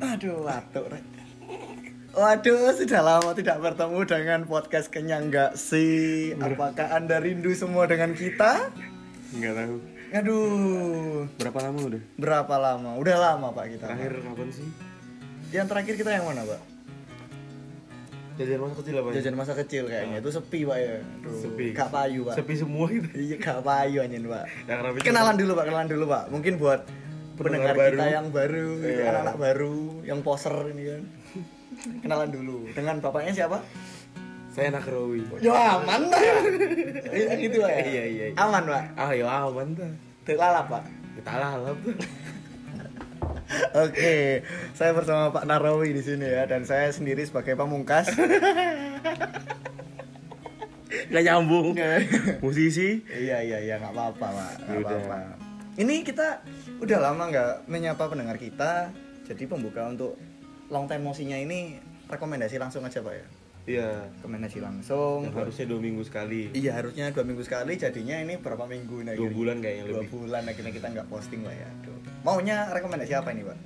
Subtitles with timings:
[0.00, 0.84] Aduh, waduh.
[2.10, 6.34] Waduh, sudah lama tidak bertemu dengan podcast kenyang nggak sih?
[6.38, 8.70] Apakah Anda rindu semua dengan kita?
[9.34, 9.76] Enggak tahu.
[10.10, 12.02] Aduh, Berapa lama udah?
[12.18, 12.90] berapa lama?
[12.98, 13.86] Udah lama Pak kita.
[13.86, 14.68] Terakhir kapan sih?
[15.54, 16.60] Yang terakhir kita yang mana Pak?
[18.40, 19.14] Jajan masa kecil apa ya?
[19.14, 20.16] Jajan masa kecil kayaknya.
[20.18, 20.94] Itu sepi Pak ya.
[20.98, 21.66] Aduh, Sepi.
[21.74, 22.34] Gak payu Pak.
[22.38, 23.06] Sepi semua gitu.
[23.14, 24.44] Iya, gak payu anjing Pak.
[25.02, 26.24] Kenalan dulu Pak, kenalan dulu Pak.
[26.34, 26.80] Mungkin buat
[27.40, 28.12] pendengar Pendengar kita baru.
[28.12, 29.02] yang baru, Iya.
[29.02, 31.02] anak-anak baru, yang poser ini kan.
[32.04, 32.58] Kenalan dulu.
[32.70, 33.58] Dengan bapaknya siapa?
[34.50, 35.22] Saya anak Rawi.
[35.40, 36.20] Ya aman lah.
[37.08, 37.70] Iya gitu Pak.
[37.70, 37.78] ya?
[37.80, 38.36] Iya, iya, iya.
[38.36, 38.84] Aman Pak.
[38.94, 39.90] Ah, ya aman tuh.
[40.22, 40.84] Terlalap Pak.
[41.16, 41.76] Kita lalap.
[43.72, 48.10] Oke, saya bersama Pak Narawi di sini ya dan saya sendiri sebagai pamungkas.
[51.10, 51.74] Gak nyambung.
[52.38, 53.02] Musisi.
[53.08, 55.18] iya iya iya nggak apa-apa Pak, apa-apa.
[55.80, 56.44] Ini kita
[56.76, 58.92] udah lama nggak menyapa pendengar kita,
[59.24, 60.12] jadi pembuka untuk
[60.68, 63.26] long time mosinya ini rekomendasi langsung aja Pak ya.
[63.64, 63.88] Iya.
[64.20, 65.24] Rekomendasi langsung.
[65.24, 66.52] Yang harusnya dua minggu sekali.
[66.52, 69.16] Iya harusnya dua minggu sekali, jadinya ini berapa minggu nih?
[69.16, 69.36] Dua akhirnya?
[69.40, 70.08] bulan kayaknya Dua lebih.
[70.12, 71.68] bulan akhirnya kita nggak posting Pak ya.
[71.80, 71.98] Aduh.
[72.28, 73.58] Maunya rekomendasi apa ini Pak?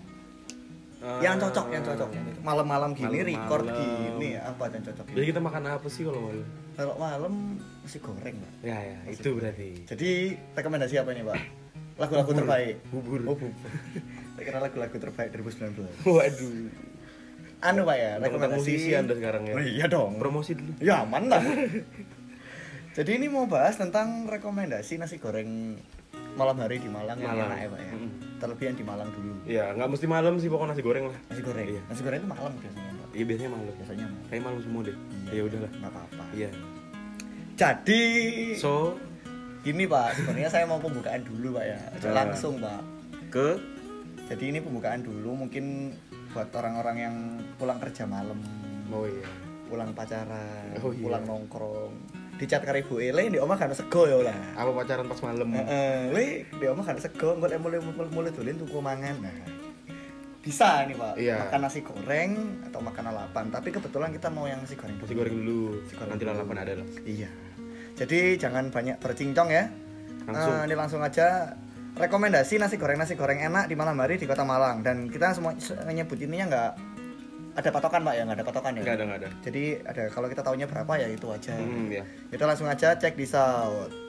[1.04, 2.08] Ah, yang cocok, yang cocok.
[2.40, 3.28] Malam-malam gini, Malam-malam.
[3.28, 5.04] record gini, apa yang cocok?
[5.12, 6.46] Jadi kita makan apa sih kalau malam?
[6.78, 7.34] Kalau malam
[7.82, 8.52] nasi goreng, Pak.
[8.62, 9.68] Ya ya, itu berarti.
[9.84, 10.10] Jadi
[10.54, 11.63] rekomendasi apa ini, Pak?
[11.94, 12.76] Lagu-lagu terbaik.
[12.90, 13.20] Bubur.
[13.28, 13.70] Oh, bubur.
[14.44, 16.04] Kira lagu-lagu terbaik 2019.
[16.04, 16.68] Waduh.
[17.64, 19.54] Anu, Pak ya, rekomendasi musisi Anda sekarang ya.
[19.56, 20.20] Oh, iya dong.
[20.20, 20.72] Promosi dulu.
[20.84, 21.40] Ya, aman lah.
[22.94, 25.80] Jadi ini mau bahas tentang rekomendasi nasi goreng
[26.34, 27.50] malam hari di Malang yang Malang.
[27.50, 27.92] enak ya, Pak ya.
[27.94, 28.10] Mm.
[28.42, 29.32] Terlebih yang di Malang dulu.
[29.48, 31.18] Iya, nggak mesti malam sih pokoknya nasi goreng lah.
[31.30, 31.66] Nasi goreng.
[31.72, 31.82] Iya.
[31.88, 33.08] Nasi goreng itu malam biasanya, Pak.
[33.14, 33.64] Iya biasanya malam.
[33.78, 34.26] Biasanya malam.
[34.28, 34.96] Kayak malam semua deh.
[34.98, 35.30] Iya.
[35.32, 35.70] Ya udahlah.
[35.72, 36.24] Nggak apa-apa.
[36.34, 36.50] Iya.
[37.54, 38.02] Jadi
[38.58, 38.98] So
[39.64, 41.78] Gini Pak, sebenarnya saya mau pembukaan dulu Pak ya.
[42.04, 42.12] Nah.
[42.14, 42.82] Langsung Pak.
[43.32, 43.56] ke
[44.24, 45.96] Jadi ini pembukaan dulu mungkin
[46.30, 47.14] buat orang-orang yang
[47.56, 48.40] pulang kerja malam,
[48.88, 49.28] oh iya.
[49.64, 51.02] pulang pacaran, Oh, iya.
[51.02, 51.92] pulang nongkrong.
[52.34, 54.34] Dicat karo ibu ele di omah kan sego ya lah.
[54.56, 55.48] Apa pacaran pas malam?
[55.54, 59.16] Heeh, le di omah kan sego, golek mulai mulai mulai dolen tuku mangan.
[59.20, 59.36] Nah.
[60.40, 61.36] Bisa nih Pak, Iya.
[61.48, 62.30] makan nasi goreng
[62.64, 63.44] atau makan lalapan.
[63.48, 64.96] Tapi kebetulan kita mau yang nasi goreng.
[64.98, 65.80] Nasi goreng dulu.
[65.80, 66.32] Nasi goreng Nanti dulu.
[66.32, 66.88] lalapan ada lah.
[67.04, 67.30] Iya.
[67.94, 69.70] Jadi jangan banyak bercincong ya.
[70.26, 70.54] Langsung.
[70.58, 71.54] Eh, ini langsung aja
[71.94, 75.54] rekomendasi nasi goreng nasi goreng enak di malam hari di Kota Malang dan kita semua
[75.54, 76.70] se- nyebut ininya nggak
[77.54, 78.82] ada patokan pak ya nggak ada patokan ya.
[78.82, 79.28] Nggak ada nggak ada.
[79.46, 81.54] Jadi ada kalau kita tahunya berapa ya itu aja.
[81.54, 82.02] Hmm, ya.
[82.28, 84.03] Kita langsung aja cek di Sound.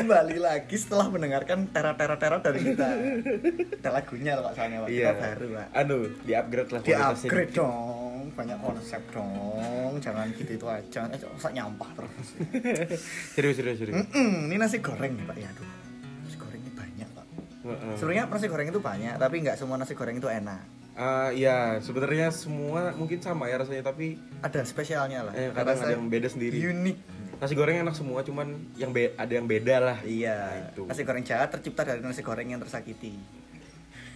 [0.00, 2.88] Kembali lagi setelah mendengarkan tera-tera-tera dari kita.
[3.80, 4.88] Ada lagunya loh Pak soalnya Pak.
[4.88, 5.08] Iya.
[5.12, 5.66] Kita baru Pak.
[5.76, 9.92] Anu, di upgrade lah Di upgrade dong, banyak konsep dong.
[10.00, 12.26] Jangan gitu itu aja, eh masa nyampah terus.
[13.36, 13.94] serius serius serius.
[14.00, 15.68] Mm-mm, ini nasi goreng nih Pak ya, aduh.
[16.24, 17.24] Nasi goreng ini banyak Pak.
[18.00, 20.64] Sebenarnya nasi goreng itu banyak, tapi nggak semua nasi goreng itu enak.
[21.00, 25.32] Ah, iya, sebenarnya semua mungkin sama ya rasanya tapi Ada spesialnya lah.
[25.32, 26.60] eh, kadang Rasa ada yang beda sendiri.
[26.60, 26.96] Unik.
[27.40, 28.46] Nasi goreng enak semua, cuman
[28.76, 29.98] yang be- ada yang beda lah.
[30.04, 30.70] Iya.
[30.70, 30.84] Itu.
[30.84, 33.16] Nasi goreng jahat tercipta dari nasi goreng yang tersakiti.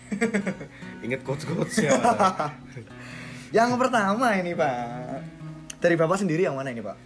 [1.05, 1.97] Ingat quotes quotesnya.
[3.57, 4.77] Yang pertama ini Pak.
[5.79, 6.97] Dari Bapak sendiri yang mana ini Pak?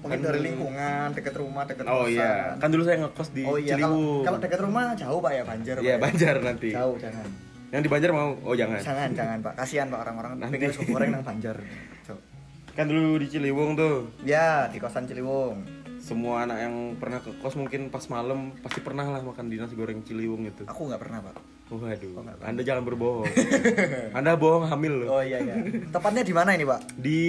[0.00, 2.14] Mungkin Kan- dari lingkungan, dekat rumah, dekat oh kosan.
[2.14, 4.22] iya, kan dulu saya ngekos di Oh iya, kalau Ciliwung.
[4.24, 5.76] kalau dekat rumah jauh Pak ya Banjar.
[5.78, 5.96] Iya, ya?
[5.98, 6.68] Banjar nanti.
[6.70, 7.26] Jauh jangan.
[7.68, 8.30] Yang di Banjar mau?
[8.46, 8.78] Oh jangan.
[8.78, 9.52] Jangan, jangan Pak.
[9.58, 10.56] Kasihan Pak orang-orang Nanti.
[10.86, 11.56] goreng nang Banjar.
[12.78, 14.06] Kan dulu di Ciliwung tuh.
[14.22, 15.66] Ya, di kosan Ciliwung.
[15.98, 19.74] Semua anak yang pernah ke kos mungkin pas malam pasti pernah lah makan di nasi
[19.74, 20.62] goreng Ciliwung itu.
[20.62, 21.34] Aku nggak pernah, Pak.
[21.68, 22.38] Waduh, Oh, pernah.
[22.46, 23.26] Anda jangan berbohong.
[24.16, 25.18] anda bohong hamil loh.
[25.18, 25.58] Oh iya iya.
[25.90, 26.80] Tepatnya di mana ini, Pak?
[26.94, 27.20] Di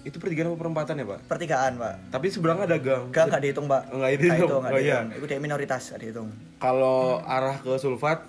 [0.00, 1.20] itu pertigaan apa perempatan ya, Pak?
[1.28, 1.94] Pertigaan, Pak.
[2.08, 3.12] Tapi seberangnya ada gang.
[3.12, 3.82] Gak nggak dihitung, Pak.
[3.92, 4.48] Nggak dihitung.
[4.48, 4.96] Nggak nggak Oh, iya.
[5.04, 5.18] dihitung.
[5.20, 6.28] Itu dia minoritas, nggak dihitung.
[6.56, 8.24] Kalau arah ke Sulfat,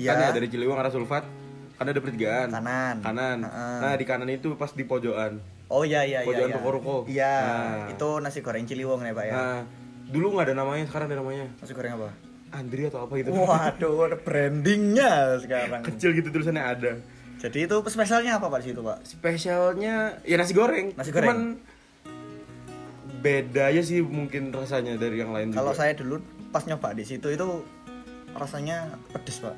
[0.00, 0.16] Iya.
[0.16, 1.28] kan ya dari Ciliwung arah Sulfat,
[1.76, 2.48] kan ada pertigaan.
[2.48, 2.96] Kanan.
[3.04, 3.38] Kanan.
[3.44, 3.76] Heeh.
[3.84, 5.52] Nah, di kanan itu pas di pojokan.
[5.72, 6.28] Oh iya iya iya.
[6.28, 6.56] Pojokan iya.
[6.56, 6.96] toko-toko.
[7.08, 7.86] Iya, Nah.
[7.92, 9.34] itu nasi goreng Ciliwung nih, Pak ya.
[9.34, 9.60] Nah,
[10.12, 11.46] dulu nggak ada namanya, sekarang ada namanya.
[11.60, 12.10] Nasi goreng apa?
[12.54, 13.30] Andri atau apa gitu.
[13.34, 15.82] Waduh, ada brandingnya sekarang.
[15.82, 16.92] Kecil gitu tulisannya ada.
[17.42, 18.98] Jadi itu spesialnya apa Pak di situ, Pak?
[19.04, 20.96] Spesialnya ya nasi goreng.
[20.96, 21.28] Nasi goreng.
[21.28, 21.40] Cuman
[23.24, 26.20] beda aja sih mungkin rasanya dari yang lain Kalau saya dulu
[26.52, 27.64] pas nyoba di situ itu
[28.36, 29.56] rasanya pedes, Pak.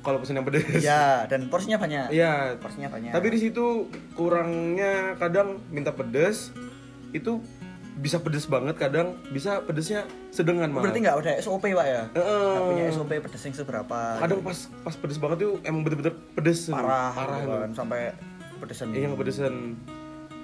[0.00, 0.80] Kalau pesen yang pedes.
[0.80, 2.08] Ya, dan porsinya banyak.
[2.08, 2.56] Iya.
[2.56, 3.12] Porsinya banyak.
[3.12, 6.52] Tapi di situ kurangnya kadang minta pedes
[7.12, 7.42] itu
[8.00, 10.88] bisa pedes banget kadang bisa pedesnya sedengan malah.
[10.88, 12.02] berarti nggak ada SOP Pak ya?
[12.16, 12.48] Heeh.
[12.48, 13.98] Nggak punya SOP pedes yang seberapa?
[14.16, 18.00] kadang pas pas pedes banget tuh emang bener-bener pedes parah, parah gitu kan, sampai
[18.56, 18.96] pedesan.
[18.96, 19.76] Iya yang pedesan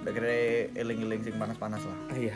[0.05, 0.31] udah kira
[0.77, 2.35] eling-eling sing panas-panas lah Iya.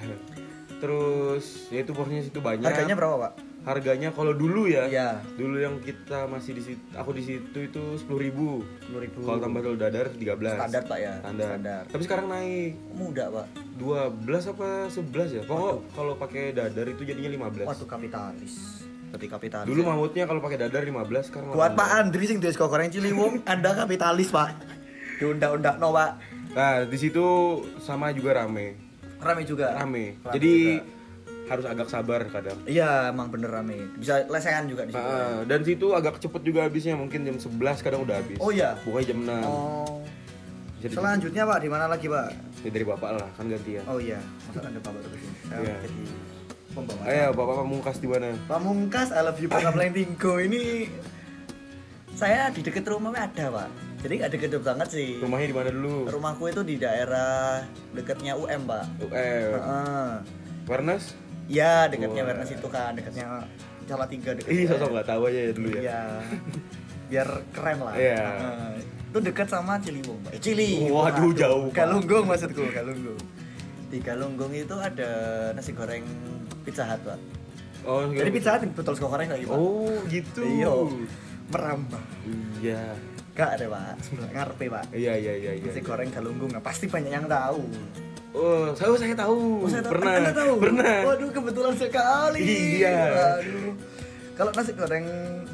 [0.81, 2.65] Terus ya itu porsinya situ banyak.
[2.65, 4.87] harganya berapa pak Harganya kalau dulu ya.
[4.87, 5.11] Iya.
[5.35, 8.49] Dulu yang kita masih di situ, aku di situ itu sepuluh ribu.
[8.81, 11.83] sepuluh ribu Kalau tambah telur dadar 13 standar pak ya Standar.
[11.87, 13.47] Tapi sekarang naik muda pak
[13.77, 14.17] 12
[14.51, 15.43] apa 11 ya?
[15.45, 17.69] Pokok kalau pakai dadar itu jadinya 15.
[17.69, 18.55] waduh kapitalis
[19.11, 19.87] berarti kapitalis Dulu ya.
[19.91, 21.77] mamutnya kalau pakai dadar 15 sekarang buat 18.
[21.77, 24.55] Pak Andri sing sego goreng Ciliwung anda kapitalis pak
[25.19, 26.11] diundak-undak no pak
[26.51, 27.23] Nah, di situ
[27.79, 28.75] sama juga rame.
[29.19, 30.19] rame juga Rame.
[30.19, 31.00] Rame Jadi juga.
[31.51, 32.55] Harus agak sabar kadang.
[32.65, 36.63] iya emang bener rame bisa lesehan juga di situ Ah, dan situ agak cepet juga
[36.63, 37.51] habisnya mungkin jam 11
[37.81, 38.39] kadang udah habis.
[38.39, 39.43] oh iya Bukannya jam 6.
[39.45, 39.99] oh
[40.73, 42.29] Bisa di- selanjutnya pak di mana lagi pak
[42.61, 43.83] Ya, dari bapak lah kan gantian.
[43.85, 45.75] oh iya masa ada bapak terus ini Iya.
[45.83, 46.03] jadi
[46.71, 48.29] pembawa Ayo bapak pamungkas di mana?
[48.47, 49.61] Pamungkas I love you Pak
[49.91, 50.87] Tingko ini
[52.13, 53.69] saya di deket rumahnya ada pak
[54.01, 55.97] jadi nggak deket banget sih Rumahnya di mana dulu?
[56.07, 59.11] rumahku itu di daerah deketnya UM pak UM.
[59.11, 60.11] Heeh.
[60.67, 61.17] Warnes?
[61.51, 62.31] Ya deketnya Wah.
[62.31, 63.27] Wernes itu kan deketnya
[63.85, 64.71] Cala Tiga deket Ih, UM.
[64.71, 65.81] sosok nggak tahu aja ya dulu ya.
[65.81, 66.01] Iya.
[67.11, 68.23] biar keren lah Iya.
[69.11, 71.31] Itu dekat sama Ciliwung pak Eh, Ciliwung Waduh, aduh.
[71.35, 71.75] jauh, Pak.
[71.77, 73.19] Galunggung maksudku Galunggung
[73.91, 75.11] di Galunggung itu ada
[75.51, 76.07] nasi goreng
[76.63, 77.19] Pizza Hut pak
[77.83, 80.41] Oh, jadi Pizza Hut betul sego goreng lagi pak Oh, gitu.
[80.41, 80.71] Iya.
[81.51, 82.03] merambah
[82.63, 82.83] Iya.
[83.31, 83.95] Gak ada pak,
[84.31, 85.65] ngarepe pak Iya, iya, iya, iya.
[85.65, 87.67] Nasi goreng galunggung, nah, pasti banyak yang tahu
[88.31, 89.39] Oh, saya saya tahu.
[89.63, 89.93] Oh, saya tahu.
[89.99, 90.13] Pernah.
[90.15, 90.53] Anda tahu?
[90.59, 90.95] Pernah.
[91.05, 92.41] Waduh, kebetulan sekali
[92.79, 92.99] Iya.
[93.11, 93.75] Waduh
[94.39, 95.07] Kalau nasi goreng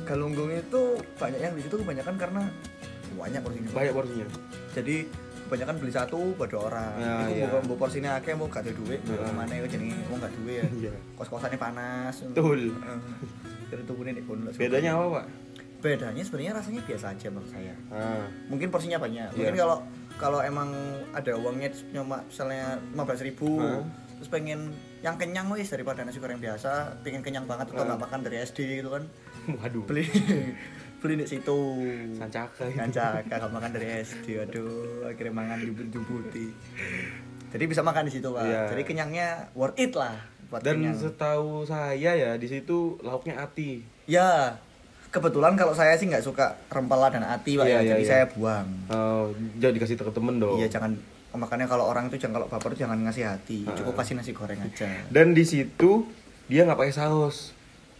[0.04, 0.82] galunggung itu
[1.16, 2.42] banyak yang di situ kebanyakan karena
[3.12, 4.26] banyak porsinya Banyak porsinya.
[4.70, 4.96] Jadi
[5.46, 7.44] kebanyakan beli satu pada orang Nah, Iku iya.
[7.48, 9.30] bukan mau porsinya akeh mau gak ada duit Heeh.
[9.32, 10.92] mana itu jadi mau gak duit ya Iya.
[11.14, 12.74] kos-kosannya panas Betul.
[13.66, 14.50] Jadi tubuhnya nih kono.
[14.52, 15.26] Bedanya apa, Pak?
[15.76, 18.26] bedanya sebenarnya rasanya biasa aja menurut saya Ah.
[18.46, 19.38] mungkin porsinya banyak Iya.
[19.38, 19.76] mungkin kalau
[20.16, 20.72] kalau emang
[21.12, 23.84] ada uangnya cuma misalnya 15.000 ribu Hah?
[24.16, 27.88] terus pengen yang kenyang wis daripada nasi goreng biasa pengen kenyang banget atau Hah?
[27.90, 29.04] nggak makan dari SD gitu kan
[29.46, 29.84] Waduh.
[29.84, 30.08] beli
[31.00, 31.58] beli di situ
[32.16, 36.50] Sancaka kancak kakak makan dari SD aduh akhirnya makan di putih
[37.52, 38.62] jadi bisa makan di situ pak Iya.
[38.72, 40.16] jadi kenyangnya worth it lah
[40.48, 43.82] buat Dan kenyang setahu saya ya di situ lauknya ati.
[44.06, 44.54] ya
[45.16, 48.10] kebetulan kalau saya sih nggak suka rempela dan ati pak Iya, ya iya, jadi iya.
[48.10, 49.24] saya buang Oh,
[49.56, 50.56] jangan dikasih ke temen dong.
[50.56, 50.92] Iya jangan
[51.32, 53.72] makanya kalau orang itu jangan kalau baper jangan ngasih hati, Ah.
[53.72, 54.88] cukup kasih nasi goreng aja.
[55.06, 56.08] Dan di situ
[56.46, 57.52] dia nggak pakai saus,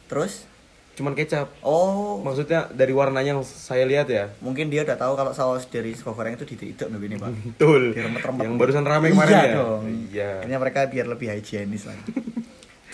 [0.07, 0.49] Terus
[0.95, 1.53] cuman kecap.
[1.61, 4.33] oh Maksudnya dari warnanya yang saya lihat ya.
[4.39, 7.29] mungkin dia udah tahu kalau saus dari sego goreng itu dititik nih ini pak.
[7.53, 7.93] Betul.
[7.93, 9.55] Yang barusan rame kemarin iya ya.
[9.55, 9.83] Dong.
[10.09, 10.31] Iya.
[10.41, 11.97] Akhirnya mereka biar lebih higienis lah.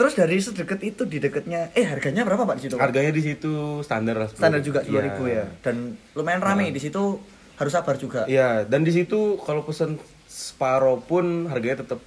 [0.03, 2.75] Terus dari sedekat itu di dekatnya, eh harganya berapa pak di situ?
[2.75, 2.83] Pak?
[2.83, 4.27] Harganya di situ standar lah.
[4.27, 4.35] 10.000.
[4.35, 5.47] Standar juga ribu Iya.
[5.47, 5.63] ya.
[5.63, 7.23] Dan lumayan rame di situ
[7.55, 8.27] harus sabar juga.
[8.27, 12.03] Iya, dan di situ kalau pesen separuh pun harganya tetap.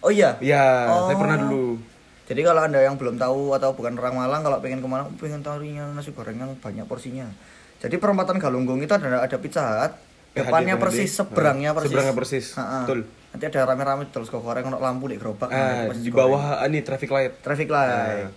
[0.00, 0.40] Oh iya.
[0.40, 1.12] Iya, Oh.
[1.12, 1.76] saya pernah dulu.
[2.24, 5.44] Jadi kalau anda yang belum tahu atau bukan orang Malang kalau pengen ke Malang pengen
[5.44, 7.28] tahunya nasi goreng yang banyak porsinya.
[7.76, 9.92] Jadi perempatan Galunggung itu ada ada Pizza Hut,
[10.32, 11.90] Eh, depannya hadir, persis, seberangnya Nah, persis.
[11.92, 12.78] seberangnya persis, Ha-ha.
[12.82, 13.00] betul.
[13.36, 15.52] Nanti ada rame-rame terus kok goreng ono lampu di gerobak.
[15.52, 17.36] nah, Ah, pasti di bawah ah, ini traffic light.
[17.38, 18.24] traffic light.
[18.24, 18.32] Ah.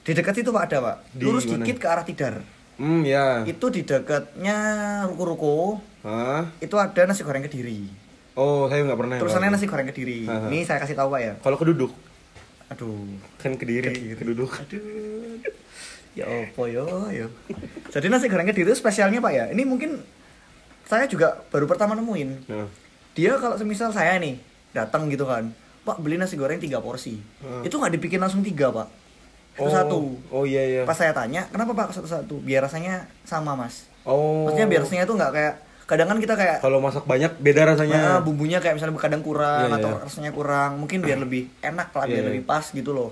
[0.00, 0.96] Di dekat itu Pak ada Pak.
[1.10, 1.60] Di Lurus mana?
[1.60, 2.34] dikit ke arah Tidar.
[2.78, 3.42] Hmm, ya.
[3.42, 4.56] Itu di dekatnya
[5.04, 6.46] ruko-ruko Hah?
[6.56, 7.90] itu ada nasi goreng Kediri.
[8.32, 9.16] Oh, saya nggak pernah.
[9.18, 9.54] Tulisannya Pak.
[9.58, 10.24] nasi goreng Kediri.
[10.24, 11.32] Ini saya kasih tahu Pak ya.
[11.36, 11.90] Kalau keduduk
[12.70, 13.18] Aduh.
[13.36, 14.54] kan kediri, keduduk.
[14.56, 15.42] Aduh.
[16.10, 17.26] Ya opo yo yo.
[17.88, 19.44] Jadi nasi goreng kediri itu spesialnya Pak ya.
[19.50, 19.98] Ini mungkin
[20.86, 22.30] saya juga baru pertama nemuin.
[22.46, 22.66] Nah.
[23.12, 24.38] Dia kalau semisal saya nih
[24.70, 25.50] datang gitu kan,
[25.82, 27.18] Pak beli nasi goreng tiga porsi.
[27.40, 27.62] Hmm.
[27.62, 28.88] Itu nggak dibikin langsung tiga Pak.
[29.50, 29.98] Satu Oh, satu.
[30.30, 30.82] Oh iya iya.
[30.82, 32.38] Pas saya tanya, kenapa Pak satu satu?
[32.38, 33.90] Biar rasanya sama Mas.
[34.02, 34.46] Oh.
[34.46, 37.74] Maksudnya biar rasanya itu nggak kayak kadang kan kita kayak kalau masak banyak beda Nah,
[37.74, 38.00] rasanya.
[38.22, 40.02] bumbunya kayak misalnya kadang kurang Iya, atau iya.
[40.06, 42.28] rasanya kurang, mungkin biar lebih enak lah, Iya, biar iya.
[42.30, 43.10] lebih pas gitu loh.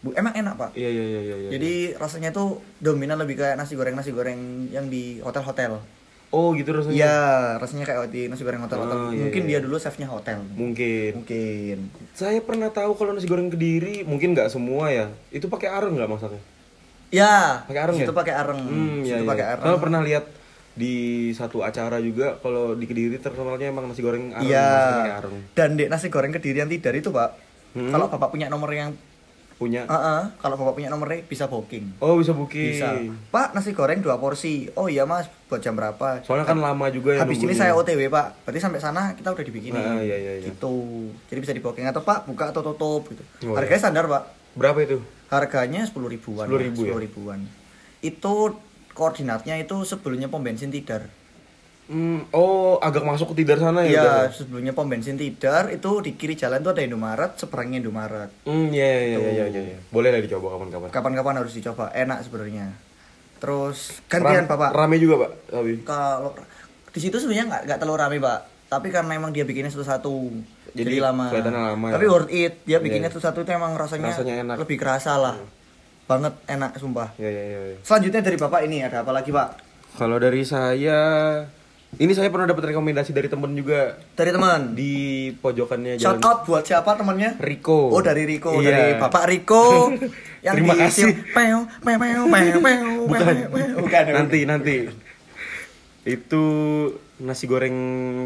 [0.00, 0.70] Bu, emang enak pak.
[0.76, 1.36] Iya iya iya iya.
[1.40, 1.50] iya.
[1.52, 5.80] Jadi rasanya tuh dominan lebih kayak nasi goreng nasi goreng yang di hotel-hotel.
[6.30, 6.94] Oh gitu rasanya.
[6.94, 7.18] Iya,
[7.58, 9.10] rasanya kayak di nasi goreng hotel-hotel.
[9.10, 9.50] Iya, Mungkin iya.
[9.50, 10.38] dia dulu chefnya hotel.
[10.54, 11.26] Mungkin.
[11.26, 11.78] Mungkin.
[12.14, 15.10] Saya pernah tahu kalau nasi goreng kediri mungkin nggak semua ya.
[15.34, 16.38] Itu pakai areng nggak masaknya?
[17.10, 17.66] Ya.
[17.66, 18.18] Pakai areng Itu ya?
[18.22, 18.60] pakai areng.
[18.62, 19.30] Hmm, iya, Itu iya.
[19.34, 19.64] pakai areng.
[19.66, 20.24] Saya pernah lihat
[20.70, 20.94] di
[21.34, 24.46] satu acara juga kalau di kediri terkenalnya emang nasi goreng areng.
[24.46, 25.18] Iya.
[25.58, 27.34] Dan di nasi goreng kedirian tidar itu pak.
[27.74, 27.90] Hmm.
[27.90, 28.94] Kalau bapak punya nomor yang,
[29.60, 29.84] Punya.
[29.84, 32.00] Heeh, kalau bapak punya nomornya bisa booking.
[32.00, 32.80] Oh bisa booking.
[32.80, 32.96] Bisa.
[33.28, 34.72] Pak nasi goreng dua porsi.
[34.72, 36.24] Oh iya mas, buat jam berapa?
[36.24, 37.28] Soalnya kan lama juga ya.
[37.28, 38.48] Habis ini saya OTW pak.
[38.48, 39.76] Berarti sampai sana kita udah dibikinin.
[39.76, 40.48] Ah, iya, iya, iya.
[40.48, 40.72] Gitu.
[41.28, 43.20] Jadi bisa di booking atau pak buka atau tutup gitu.
[43.52, 43.84] Oh, Harganya iya.
[43.84, 44.22] standar pak.
[44.56, 44.96] Berapa itu?
[45.28, 46.48] Harganya sepuluh ribuan.
[46.48, 46.96] 10.000 ya?
[46.96, 47.40] ribuan.
[48.00, 48.56] Itu
[48.96, 51.12] koordinatnya itu sebelumnya pom bensin tidar.
[51.90, 53.98] Hmm, oh, agak masuk ke tidar sana ya?
[53.98, 54.14] udah?
[54.22, 58.30] Iya, sebelumnya pom bensin Tidar itu di kiri jalan tuh ada Indomaret, seberangnya Indomaret.
[58.46, 59.78] Hmm, iya, iya, iya, iya, iya, iya.
[59.90, 60.88] Boleh lah dicoba kapan-kapan.
[60.88, 62.70] Kapan-kapan harus dicoba, enak sebenarnya.
[63.36, 64.70] Terus gantian Ram- Bapak.
[64.70, 65.72] Rame juga, Pak, tapi.
[65.82, 66.30] Kalau
[66.86, 68.38] di situ sebenarnya nggak nggak terlalu rame, Pak.
[68.70, 70.14] Tapi karena emang dia bikinnya satu-satu.
[70.70, 71.26] Jadi Jadi, lama.
[71.26, 71.94] lama ya.
[71.98, 72.62] Tapi worth it.
[72.62, 73.18] Dia bikinnya Iya.
[73.18, 74.56] satu-satu itu emang rasanya, Rasanya enak.
[74.62, 75.34] lebih kerasa lah.
[76.06, 77.10] Banget enak sumpah.
[77.18, 77.60] Iya, iya, iya.
[77.66, 77.76] iya.
[77.82, 79.48] Selanjutnya dari Bapak ini ada apa lagi, Pak?
[79.92, 80.98] Kalau dari saya,
[81.92, 84.72] ini saya pernah dapat rekomendasi dari temen juga Dari teman.
[84.72, 84.92] di
[85.34, 87.34] pojokannya Shout jalan out buat siapa temannya?
[87.36, 87.90] Riko.
[87.90, 88.70] Oh dari Riko, Iya.
[88.70, 89.90] dari Bapak Riko
[90.46, 91.10] yang Terima di kasih.
[91.34, 92.76] Peu, peu, peu, peu,
[93.50, 94.04] peu, Bukan.
[94.06, 94.76] nanti nanti.
[96.00, 96.42] Itu
[97.20, 97.76] nasi goreng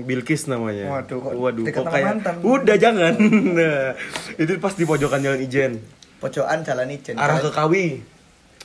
[0.05, 0.87] Bilkis namanya.
[0.95, 2.35] Waduh, kok Waduh, kok kayak mantan?
[2.41, 3.15] udah jangan.
[3.59, 3.99] Nah,
[4.37, 5.73] itu pas di pojokan Jalan Ijen.
[6.19, 7.19] Pojokan Jalan Ijen.
[7.19, 8.14] Arah ke Kawi.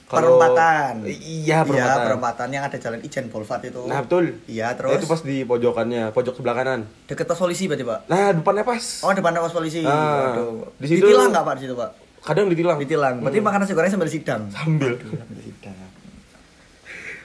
[0.10, 1.06] Perempatan.
[1.06, 1.86] Iya, perempatan.
[1.94, 3.86] Iya, perempatan yang ada Jalan Ijen Boulevard itu.
[3.86, 4.42] Nah, betul.
[4.44, 6.82] Iya, Nah, terus itu pas di pojokannya, pojok sebelah kanan.
[7.06, 8.00] deket pos polisi berarti, Pak.
[8.08, 8.84] Nah, depannya pas.
[9.00, 9.86] Oh, depan pos polisi.
[9.86, 10.74] Ah, Waduh.
[10.76, 11.90] di situ- Ditilang nggak Pak di situ, Pak?
[12.20, 12.78] Kadang ditilang.
[12.78, 13.16] Ditilang.
[13.22, 14.42] Berarti makan nasi goreng sambil sidang.
[14.50, 14.98] Sambil.
[14.98, 15.78] Sambil sidang.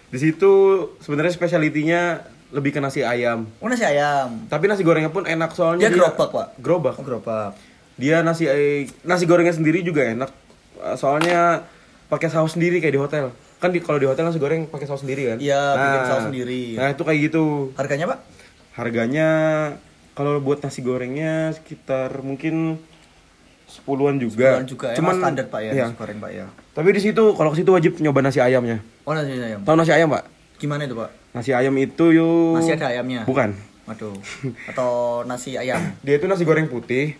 [0.07, 0.53] Di situ
[1.01, 2.21] sebenarnya spesialitinya
[2.53, 3.51] lebih ke nasi ayam.
[3.59, 4.47] Oh, nasi ayam.
[4.47, 6.47] Tapi nasi gorengnya pun enak soalnya Dia gerobak, Pak.
[6.61, 6.95] Gerobak.
[6.95, 7.57] Oh, gerobak.
[7.97, 10.31] Dia nasi eh, nasi gorengnya sendiri juga enak.
[10.95, 11.65] Soalnya
[12.09, 13.25] pakai saus sendiri kayak di hotel.
[13.59, 15.39] Kan di kalau di hotel nasi goreng pakai saus sendiri kan?
[15.41, 16.63] Iya, bikin saus sendiri.
[16.77, 17.45] Nah, itu kayak gitu.
[17.81, 18.19] Harganya, Pak?
[18.77, 19.29] Harganya
[20.13, 22.79] kalau buat nasi gorengnya sekitar mungkin
[23.65, 24.61] sepuluhan juga.
[24.61, 25.85] Sepuluhan juga ya, Cuman standar, Pak ya, iya.
[25.89, 26.47] nasi goreng, Pak ya.
[26.75, 28.85] Tapi di situ kalau ke situ wajib nyoba nasi ayamnya.
[29.09, 29.65] Oh, nasi ayam.
[29.65, 30.25] Tahu nasi ayam, Pak?
[30.61, 31.11] Gimana itu, Pak?
[31.35, 33.27] Nasi ayam itu yuk Masih ada ayamnya?
[33.27, 33.57] Bukan.
[33.85, 34.17] Waduh.
[34.71, 37.17] Atau nasi ayam Dia itu nasi goreng putih,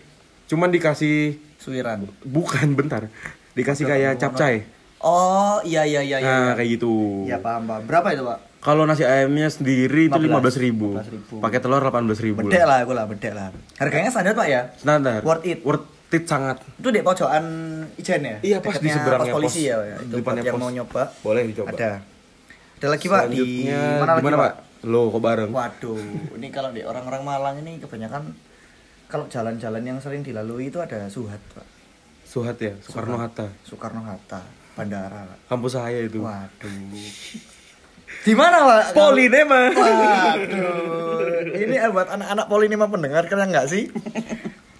[0.49, 2.05] cuman dikasih suwiran.
[2.25, 3.09] bukan bentar.
[3.57, 4.74] Dikasih kayak capcay.
[5.05, 6.25] Oh, iya iya iya iya.
[6.25, 6.53] Nah, iya.
[6.57, 6.93] kayak gitu.
[7.29, 7.81] Iya, paham, paham.
[7.85, 8.39] Berapa itu, Pak?
[8.65, 11.37] Kalau nasi ayamnya sendiri itu 15.000.
[11.37, 11.45] 15.000.
[11.45, 12.41] Pakai telur 18.000.
[12.41, 13.53] Bedek lah aku lah, bedek lah.
[13.77, 14.61] Harganya standar, Pak ya?
[14.81, 15.21] Standar.
[15.21, 15.61] Worth it.
[15.61, 16.57] Worth it sangat.
[16.81, 17.45] Itu di pojokan
[18.01, 18.37] Ijen ya?
[18.41, 19.69] Iya, pas di seberangnya pos polisi pos.
[19.69, 19.97] ya, ya.
[20.01, 20.61] Itu buat yang pos.
[20.65, 21.03] mau nyoba.
[21.21, 21.69] Boleh dicoba.
[21.69, 22.01] Ada.
[22.81, 24.41] Ada lagi, Pak, di mana lagi, Pak?
[24.41, 24.53] Pak?
[24.89, 25.49] Lo kok bareng?
[25.49, 26.01] Waduh,
[26.37, 28.33] ini kalau di orang-orang Malang ini kebanyakan
[29.09, 31.65] kalau jalan-jalan yang sering dilalui itu ada Suhat, Pak.
[32.25, 33.47] Suhat ya, Soekarno Hatta.
[33.65, 34.41] Soekarno Hatta,
[34.75, 35.25] bandara.
[35.47, 36.19] Kampus saya itu.
[36.21, 36.71] Waduh.
[38.27, 38.83] Di mana, Pak?
[38.93, 39.71] Polinema.
[39.71, 41.55] Waduh.
[41.55, 43.87] Ini buat anak-anak Polinema pendengar kalian nggak sih?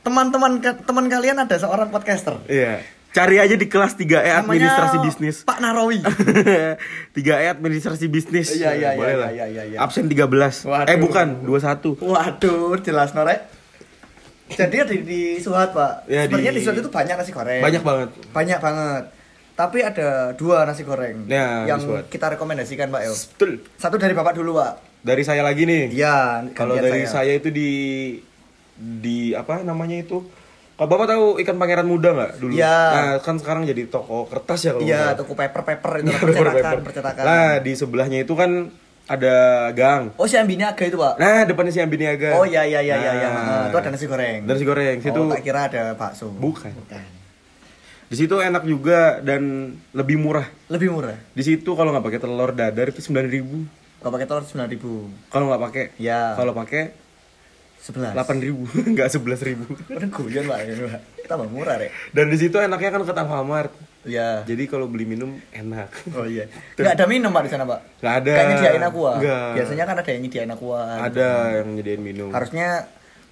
[0.03, 2.37] Teman-teman teman kalian ada seorang podcaster.
[2.45, 2.83] Iya.
[3.15, 5.35] Cari aja di kelas 3E Namanya administrasi bisnis.
[5.47, 6.03] Pak Narawi.
[7.15, 8.51] 3E administrasi bisnis.
[8.51, 9.77] Iya, iya, iya, iya, iya, iya.
[9.79, 10.27] Absen 13.
[10.67, 10.91] Waduh.
[10.91, 11.95] Eh bukan, 21.
[12.03, 13.47] Waduh, jelas norek.
[14.51, 16.05] Jadi di, di Suhat, Pak.
[16.11, 16.65] Ya, Sebenarnya di- di...
[16.67, 17.63] Suhat itu banyak nasi goreng.
[17.63, 18.09] Banyak banget.
[18.35, 19.03] Banyak banget.
[19.55, 22.11] Tapi ada dua nasi goreng Ya, yang Suhat.
[22.11, 23.13] kita rekomendasikan, Pak Yo.
[23.15, 23.51] Betul.
[23.75, 24.99] Satu dari Bapak dulu, Pak.
[24.99, 25.95] Dari saya lagi nih.
[25.95, 27.31] Iya, Kalau dari saya.
[27.31, 27.71] itu di
[28.75, 30.19] di apa namanya itu?
[30.75, 32.51] Kalau Bapak tahu ikan pangeran muda nggak dulu?
[32.51, 32.75] Iya.
[32.91, 36.79] Nah, kan sekarang jadi toko kertas ya kalau Iya, toko paper-paper itu Iya, percetakan, paper-paper.
[36.83, 37.23] percetakan.
[37.23, 38.51] Nah, di sebelahnya itu kan
[39.05, 39.35] ada
[39.71, 40.11] gang.
[40.17, 41.15] Oh, si Ambini Aga itu, Pak.
[41.15, 42.35] Nah, depannya si Ambi Niaga.
[42.35, 43.29] Oh iya iya iya iya iya.
[43.31, 44.43] Nah, itu ada nasi goreng.
[44.43, 44.97] Nasi goreng.
[44.99, 46.27] Situ Oh, tak kira ada bakso.
[46.27, 46.75] Bukan.
[46.75, 47.05] Bukan.
[48.05, 50.45] Di situ enak juga dan lebih murah.
[50.69, 51.17] Lebih murah.
[51.33, 55.33] Di situ kalau nggak pakai telur dadar itu 9000 Kalau pakai telur 9000.
[55.33, 56.37] Kalau nggak pakai, Ya.
[56.37, 56.93] kalau pakai
[57.81, 58.13] 11.
[58.13, 59.65] 8000 nggak 11000
[59.97, 60.57] Udah guyon, Pak.
[61.25, 61.89] Tambah murah, Rek.
[62.13, 63.73] Dan di situ enaknya kan ke Alfamart.
[64.05, 64.45] Iya.
[64.45, 65.89] Jadi kalau beli minum enak.
[66.13, 66.45] Oh iya.
[66.77, 67.79] Enggak ada minum, Pak, di sana, Pak.
[68.01, 68.33] Nggak ada.
[68.37, 69.11] Kayak nyediain aqua.
[69.17, 69.49] Nggak.
[69.57, 70.79] Biasanya kan ada yang nyediain aqua.
[71.01, 71.27] Ada
[71.61, 72.29] yang nyediain minum.
[72.29, 72.69] Harusnya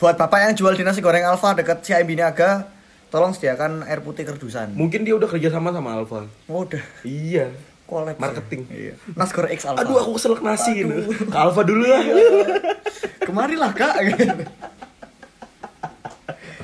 [0.02, 2.66] buat Bapak yang jual di nasi goreng Alfa dekat si Ambini Aga,
[3.14, 4.74] tolong sediakan air putih kerdusan.
[4.74, 6.26] Mungkin dia udah kerja sama sama Alfa.
[6.50, 6.82] Oh, udah.
[7.06, 7.54] Iya.
[7.86, 8.18] Collab.
[8.18, 8.66] Marketing.
[8.74, 8.98] Iya.
[9.14, 9.86] Nasi goreng X Alfa.
[9.86, 11.14] Aduh aku keselak nasi gitu.
[11.30, 12.02] Ke Alfa dulu lah.
[13.30, 13.94] Kemarilah kak.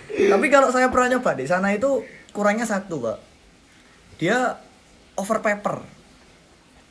[0.10, 2.02] Tapi kalau saya pernah nyoba di sana itu
[2.34, 3.18] kurangnya satu pak.
[4.18, 4.58] Dia
[5.22, 5.86] over pepper.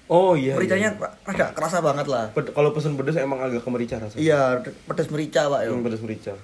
[0.07, 0.55] Oh iya.
[0.55, 1.11] Mericanya iya.
[1.27, 2.31] rada kerasa banget lah.
[2.31, 4.23] Ped- kalau pesen pedes emang agak kemerica rasanya.
[4.23, 4.41] Iya,
[4.87, 5.75] pedas merica pak yo.
[5.75, 6.39] Hmm, pedes merica.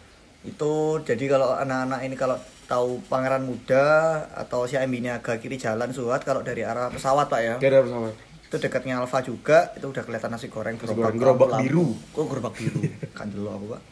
[0.45, 3.85] Itu jadi kalau anak-anak ini kalau tahu Pangeran Muda
[4.33, 7.55] atau si Ambi Niaga kiri jalan Suhat kalau dari arah pesawat pak ya.
[7.61, 8.09] Ada bersama.
[8.45, 11.65] Itu dekatnya Alfa juga, itu udah kelihatan nasi goreng gerobak lampu.
[11.65, 11.89] biru.
[12.15, 12.81] Oh, gerobak biru.
[13.19, 13.83] kan dulu aku pak.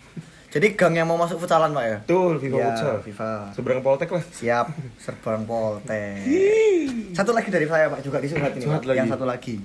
[0.53, 1.99] Jadi gang yang mau masuk futsalan pak ya?
[2.05, 2.97] Betul, Viva Iya, Futsal.
[3.01, 3.31] Viva.
[3.57, 4.21] Seberang Poltek lah.
[4.21, 4.67] Siap,
[5.01, 6.21] serban Poltek.
[7.17, 8.69] Satu lagi dari saya Pak, juga di Suhat ini.
[8.69, 8.85] Pak.
[8.85, 8.99] lagi.
[9.01, 9.57] Yang satu lagi.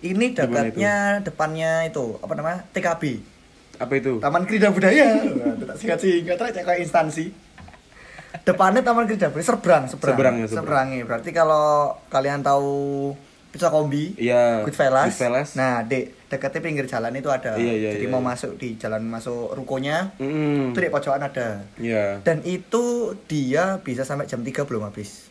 [0.00, 2.62] Ini dekatnya depannya itu, apa namanya?
[2.70, 3.02] TKB.
[3.80, 4.20] Apa itu?
[4.20, 5.08] Taman Krida Budaya.
[5.16, 7.32] Wah, itu tak singkat-singkat aja kayak instansi.
[8.44, 10.14] Depannya Taman Krida Budaya, seberang, seberang.
[10.14, 10.64] Seberangnya, seberang.
[10.64, 11.02] Seberangnya.
[11.08, 11.66] Berarti kalau
[12.06, 12.70] kalian tahu
[13.50, 14.62] pizza kombi Iya.
[14.62, 15.10] Goodfellas.
[15.10, 15.48] Goodfellas.
[15.56, 17.58] Nah, di dekatnya pinggir jalan itu ada.
[17.58, 18.28] Iya, iya, Jadi iya, mau iya.
[18.30, 20.70] masuk di jalan masuk rukonya, Mm.
[20.70, 21.66] itu di pojokan ada.
[21.74, 22.22] Iya.
[22.22, 22.84] Dan itu
[23.26, 25.26] dia bisa sampai jam 3 belum habis.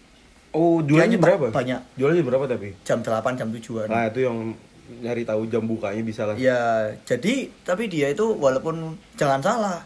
[0.49, 1.53] Oh, jualnya berapa?
[1.53, 1.93] banyak.
[1.95, 2.73] Jualnya berapa tapi?
[2.81, 3.85] Jam 8, jam 7-an.
[3.87, 4.57] Nah, itu yang
[4.89, 6.33] nyari tahu jam bukanya bisa lah.
[6.33, 9.85] Ya, jadi tapi dia itu walaupun jangan salah.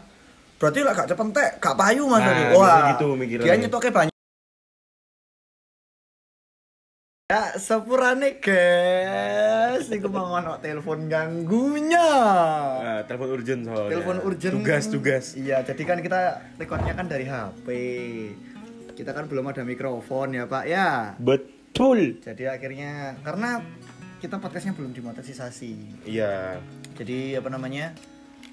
[0.56, 2.24] Berarti lah gak cepet entek, gak payu Mas.
[2.24, 3.44] Nah, biasa gitu mikirnya.
[3.44, 4.16] Dia nyetoknya banyak.
[7.24, 12.10] Ya, sepurane guys, iku mau ono telepon ganggunya.
[12.78, 13.92] Nah, telepon urgent soalnya.
[13.96, 14.54] Telepon urgent.
[14.60, 15.24] Tugas, tugas.
[15.34, 16.20] Iya, jadi kan kita
[16.60, 17.68] recordnya kan dari HP.
[18.94, 21.18] Kita kan belum ada mikrofon ya, Pak ya.
[21.18, 22.22] Betul.
[22.22, 23.58] Jadi akhirnya karena
[24.18, 26.04] kita podcastnya belum dimonetisasi.
[26.04, 26.58] Iya.
[26.94, 27.92] Jadi apa namanya?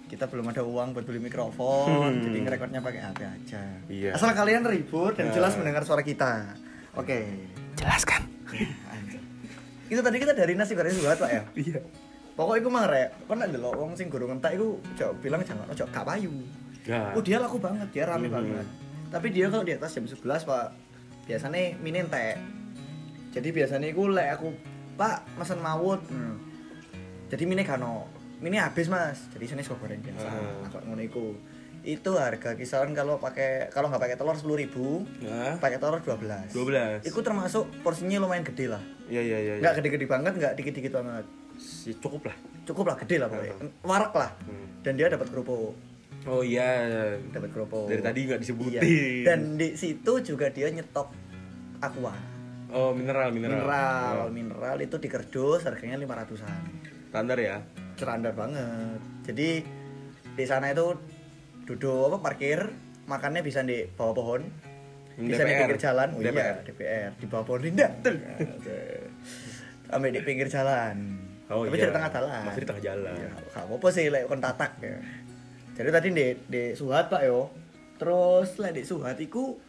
[0.05, 2.19] Kita belum ada uang buat beli mikrofon, Hmm.
[2.19, 3.63] jadi ngerekodnya pakai HP aja.
[3.87, 4.09] Iya.
[4.11, 5.33] Asal kalian ribut dan Nah.
[5.33, 6.51] jelas mendengar suara kita.
[6.93, 7.47] Oke.
[7.79, 8.27] Jelaskan.
[8.91, 9.21] Anjir.
[9.87, 11.41] Itu tadi kita dari nasi goreng suhat, Pak ya.
[11.55, 11.79] Iya.
[12.31, 15.67] Pokoknya iku mang rek, kon nek ndelok wong sing gorong entek iku ojo bilang jangan
[15.67, 16.31] ojo gak payu.
[17.15, 18.35] Oh, dia laku banget, dia rame Hmm.
[18.35, 18.67] banget.
[19.07, 20.67] Tapi dia kalau di atas jam 11, Pak,
[21.23, 22.35] biasanya mini entek.
[23.31, 24.47] Jadi biasanya iku lek aku,
[25.01, 25.97] Pak, mesen mawut.
[26.13, 26.37] Hmm.
[27.25, 28.05] Jadi mini kano.
[28.37, 29.17] Mini habis, Mas.
[29.33, 30.29] Jadi sini sego goreng biasa.
[30.29, 30.65] Hmm.
[30.69, 31.33] Agak ngono iku.
[31.81, 35.57] Itu harga kisaran kalau pakai kalau nggak pakai telur 10.000, Nah.
[35.57, 36.53] pakai telur 12.
[36.53, 37.01] 12.
[37.01, 38.83] Itu termasuk porsinya lumayan gede lah.
[39.09, 39.53] Iya, iya, iya.
[39.57, 39.61] iya.
[39.65, 41.25] Nggak gede-gede banget, nggak dikit-dikit banget.
[41.57, 42.37] Si- cukup lah.
[42.69, 43.55] Cukup lah gede lah pokoknya.
[43.81, 44.29] Warak lah.
[44.45, 44.85] Hmm.
[44.85, 45.73] Dan dia dapat kerupuk.
[46.29, 47.17] Oh iya.
[47.33, 47.89] dapat kerupuk.
[47.89, 48.81] Dari tadi nggak disebutin.
[48.85, 49.25] Iya.
[49.33, 51.09] Dan di situ juga dia nyetok
[51.81, 52.13] aqua.
[52.71, 53.59] Oh, mineral, mineral.
[53.59, 54.29] Mineral, Oh.
[54.29, 56.61] mineral itu di kerdus harganya 500-an.
[57.09, 57.57] Standar ya.
[57.93, 58.99] Standar banget.
[59.27, 59.49] Jadi
[60.31, 60.95] di sana itu
[61.65, 62.71] duduk apa parkir,
[63.05, 64.41] makannya bisa di bawah pohon.
[65.11, 65.59] Hmm, Bisa di DPR.
[65.59, 66.07] pinggir jalan.
[66.09, 66.55] Oh iya, DPR.
[66.63, 67.91] DPR di bawah pohon indah.
[69.85, 70.95] Sampai di pinggir jalan.
[71.51, 71.83] Oh Tapi iya.
[71.83, 72.41] di tengah jalan.
[72.47, 73.13] Masih di tengah jalan.
[73.13, 74.95] Iya, gak apa-apa sih lek kon tatak ya.
[75.75, 77.51] Jadi tadi di di Suhat Pak yo.
[77.99, 79.59] Terus lek di Suhat iku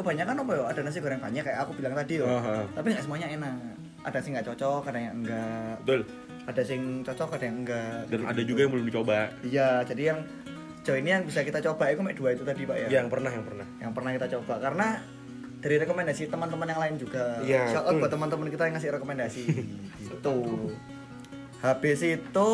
[0.00, 0.64] kebanyakan apa yo?
[0.64, 2.26] Ada nasi goreng banyak kayak aku bilang tadi yo.
[2.26, 2.64] Aha.
[2.72, 3.56] Tapi nggak semuanya enak.
[4.00, 5.74] Ada sing nggak cocok, ada yang enggak.
[5.84, 6.00] Betul.
[6.48, 7.98] Ada sing cocok, ada yang enggak.
[8.08, 8.30] Dan Gitu.
[8.32, 9.18] ada juga yang belum dicoba.
[9.44, 10.18] Iya, jadi yang
[10.80, 12.88] jauh ini yang bisa kita coba itu dua itu tadi Pak ya.
[12.88, 13.66] Yang pernah, yang pernah.
[13.76, 14.86] Yang pernah kita coba karena
[15.60, 17.24] dari rekomendasi teman-teman yang lain juga.
[17.44, 19.42] Iya, Shout out buat teman-teman kita yang ngasih rekomendasi.
[20.08, 20.36] gitu.
[21.60, 22.50] Habis itu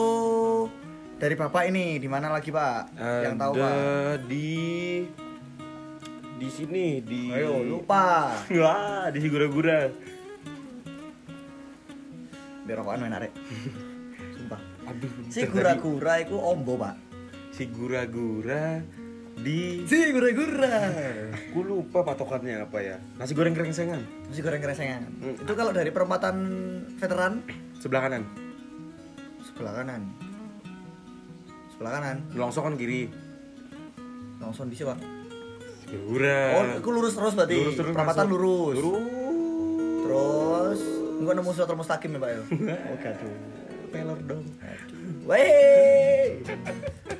[1.16, 2.98] dari Bapak ini di mana lagi, Pak?
[3.22, 3.70] yang tahu, Pak.
[3.70, 3.78] Ada
[4.26, 4.50] di
[6.56, 8.32] sini di Ayo, lupa.
[8.64, 9.92] Wah, di si gura-gura.
[12.64, 13.32] Biar enak, Rek.
[14.34, 14.60] Sumpah.
[14.88, 16.94] Aduh, Si bentar gura-gura itu ombo, Pak.
[16.96, 17.04] tadi.
[17.56, 18.84] si gura-gura
[19.36, 20.76] di Si gura-gura.
[21.32, 22.96] aku lupa patokannya apa ya.
[23.16, 25.02] Nasi goreng kerengsengan Nasi goreng keresengan.
[25.20, 25.36] Hmm.
[25.36, 26.36] Itu kalau dari perempatan
[26.96, 27.44] veteran
[27.76, 28.24] sebelah kanan.
[29.44, 30.02] sebelah kanan.
[31.72, 32.16] Sebelah kanan.
[32.32, 33.08] Longsong kan kiri.
[34.36, 35.15] Langsung di sini, Pak.
[35.86, 36.40] Gura.
[36.52, 37.54] Oh, itu lurus terus berarti.
[37.56, 38.32] Lurus terus Perempatan masuk.
[38.34, 38.74] lurus.
[38.76, 39.04] Lurus.
[40.02, 40.80] Terus
[41.16, 42.40] enggak nemu surat mustaqim ya, Pak ya?
[42.90, 43.34] Oh, gaduh.
[43.86, 44.42] pelor dong.
[45.24, 46.42] Wey.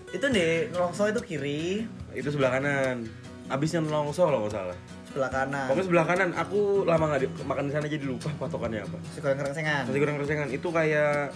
[0.09, 3.07] itu nih, Nelongso itu kiri, Itu sebelah kanan.
[3.47, 4.77] Abisnya Longso kalau nggak salah.
[5.07, 5.67] sebelah kanan.
[5.67, 6.29] Pokoknya sebelah kanan.
[6.37, 8.99] Aku lama nggak di- makan di sana jadi lupa patokannya apa.
[9.09, 9.83] Si goreng kerengsengan.
[9.87, 11.31] Nasi goreng kerengsengan itu kayak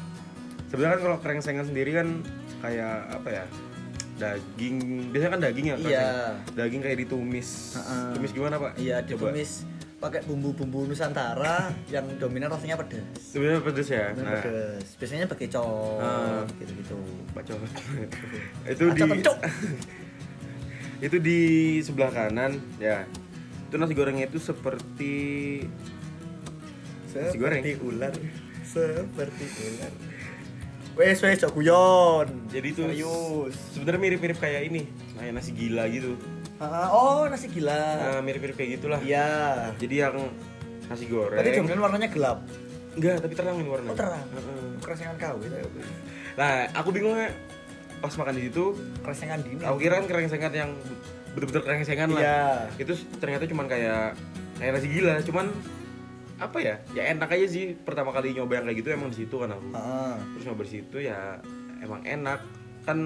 [0.68, 2.08] sebenarnya kan kalau kerengsengan sendiri kan
[2.60, 3.44] kayak apa ya?
[4.20, 4.76] Daging,
[5.08, 5.76] biasanya kan daging ya Iya.
[5.80, 6.34] kerengsengan.
[6.52, 7.48] Daging kayak ditumis.
[7.74, 8.06] Heeh.
[8.12, 8.70] Tumis gimana, Pak?
[8.76, 9.32] Iya, Coba.
[9.32, 9.50] ditumis
[9.96, 13.02] pakai bumbu-bumbu Nusantara yang dominan rasanya pedas.
[13.18, 14.04] Sebenarnya pedes ya.
[14.12, 14.84] Dominan Nah, pedas.
[14.96, 16.42] Biasanya pakai cok, Ah.
[16.56, 16.98] gitu-gitu.
[17.32, 17.56] bacot.
[18.72, 19.00] itu di
[21.00, 21.38] itu di
[21.80, 23.04] sebelah kanan ya.
[23.68, 25.14] Itu nasi gorengnya itu seperti
[27.10, 27.60] Nasi goreng.
[27.60, 28.12] Seperti ular.
[28.62, 29.92] Seperti ular.
[31.00, 32.28] Wes wes cok guyon.
[32.52, 33.56] jadi itu serius.
[33.72, 34.84] sebenarnya mirip-mirip kayak ini,
[35.16, 36.12] kayak nasi gila gitu.
[36.60, 37.72] Oh, nasi gila.
[37.72, 39.00] Nah, mirip-mirip kayak gitulah.
[39.00, 39.72] Iya.
[39.80, 40.28] Jadi yang
[40.92, 41.40] nasi goreng.
[41.40, 42.44] Tapi dominan warnanya gelap.
[43.00, 43.96] Enggak, tapi terang ini warnanya.
[43.96, 44.26] Oh, terang.
[44.28, 44.68] Heeh.
[44.84, 45.56] Keresengan kau itu.
[46.36, 47.32] Nah, aku bingungnya
[48.04, 48.64] pas makan di situ,
[49.00, 49.64] Keresengan dini.
[49.64, 50.70] aku kira kan kerengsengan yang
[51.32, 52.20] betul-betul kerengsengan lah.
[52.20, 52.44] Iya.
[52.76, 54.20] Itu ternyata cuman kayak
[54.60, 55.48] kayak nasi gila, cuman
[56.40, 56.74] apa ya?
[56.90, 59.68] Ya enak aja sih pertama kali nyoba yang kayak gitu emang di situ kan aku.
[59.70, 60.14] Heeh.
[60.34, 61.36] Terus nyoba di situ ya
[61.78, 62.40] emang enak.
[62.82, 62.98] Kan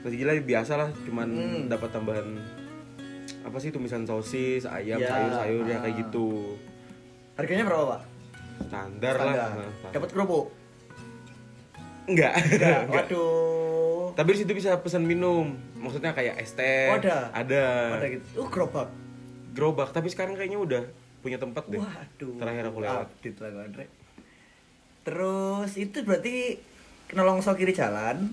[0.00, 1.62] nasi gila biasa lah, cuman Hmm.
[1.66, 2.28] dapat tambahan
[3.42, 5.08] apa sih tumisan sosis, ayam, Iya.
[5.08, 6.00] sayur-sayur ya kayak Ah.
[6.00, 6.28] gitu.
[7.34, 8.00] Harganya berapa, Pak?
[8.68, 9.24] Standar, lah.
[9.24, 9.50] Standar.
[9.50, 9.92] Nah, standar.
[9.92, 10.46] Dapat kerupuk?
[12.04, 12.32] Enggak.
[12.38, 12.78] Enggak.
[12.86, 13.08] Enggak.
[13.10, 14.12] Waduh.
[14.14, 15.56] Tapi di situ bisa pesan minum.
[15.74, 16.92] Maksudnya kayak es teh.
[16.92, 17.32] Oh, ada?
[17.34, 17.64] Ada.
[17.98, 18.24] Ada gitu.
[18.38, 18.88] Uh, gerobak.
[19.52, 20.82] Gerobak, tapi sekarang kayaknya udah
[21.24, 21.80] punya tempat deh.
[21.80, 22.36] Waduh.
[22.36, 23.08] Terakhir aku lewat.
[23.08, 23.84] Update lah, Andre.
[25.04, 26.36] Terus itu berarti
[27.16, 28.28] nolongso kiri jalan.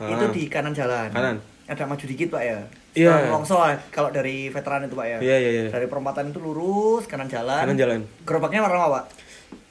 [0.00, 0.08] Ah.
[0.08, 1.12] Itu di kanan jalan.
[1.12, 1.36] Kanan.
[1.68, 2.58] Ada maju dikit pak ya.
[2.92, 3.12] Iya.
[3.12, 3.56] Setelah Nolongso
[3.92, 5.18] kalau dari veteran itu pak ya.
[5.20, 5.64] Iya, iya, iya.
[5.68, 7.64] Dari perempatan itu lurus kanan jalan.
[7.68, 8.00] Kanan jalan.
[8.24, 9.04] Gerobaknya warna apa pak?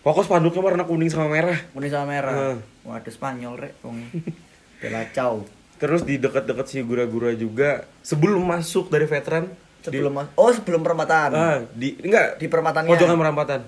[0.02, 1.58] Pokoknya spanduknya warna kuning sama merah.
[1.78, 2.34] Kuning sama merah.
[2.34, 2.58] Heeh.
[2.90, 3.74] Waduh Spanyol rek.
[3.86, 3.98] Wong.
[4.82, 5.46] Bela Ciao.
[5.78, 9.50] Terus di dekat-dekat si gura-gura juga sebelum masuk dari veteran
[9.82, 11.30] Sebelum mas- oh sebelum perempatan.
[11.30, 12.88] di, ah, di enggak Di perempataannya.
[12.88, 13.60] pojokan perempatan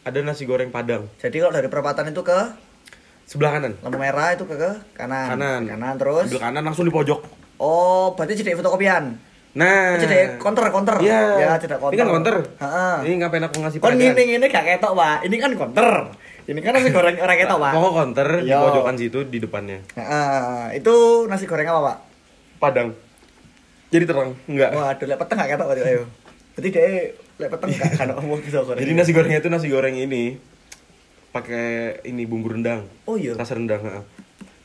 [0.00, 2.38] ada nasi goreng padang Jadi kalau dari perempatan itu ke
[3.24, 5.26] sebelah kanan lampu merah itu ke, ke kanan.
[5.32, 6.26] kanan Kanan terus.
[6.26, 7.20] sebelah kanan langsung di pojok
[7.56, 9.16] Oh, berarti jadi fotokopian.
[9.52, 11.00] nah Jadi counter counter.
[11.00, 11.40] Iya.
[11.40, 11.88] Ya, tidak counter.
[11.88, 12.34] Ini kan counter.
[12.54, 12.96] Heeh.
[13.02, 15.24] Ini ngapain aku ngasih Kon ngene ngene gak ketok, Pak.
[15.24, 15.88] Ini kan counter.
[16.44, 17.72] Ini kan nasi goreng orang ketok, Pak.
[17.72, 18.60] Pokok counter di Yo.
[18.60, 19.80] pojokan situ di depannya.
[19.90, 20.76] Heeh.
[20.76, 21.96] itu nasi goreng apa, Pak?
[22.60, 22.88] Padang.
[23.90, 24.70] Jadi terang, enggak.
[24.74, 26.02] Waduh, lek peteng gak ketok berarti ayo.
[26.58, 26.88] Berarti dia
[27.38, 28.82] lek peteng gak kan omong bisa goreng.
[28.82, 30.36] Jadi nasi gorengnya itu nasi goreng ini
[31.30, 32.88] pakai ini bumbu rendang.
[33.06, 33.38] Oh iya.
[33.38, 34.04] Rasa rendang, heeh.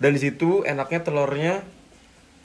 [0.01, 1.53] Dan di situ enaknya telurnya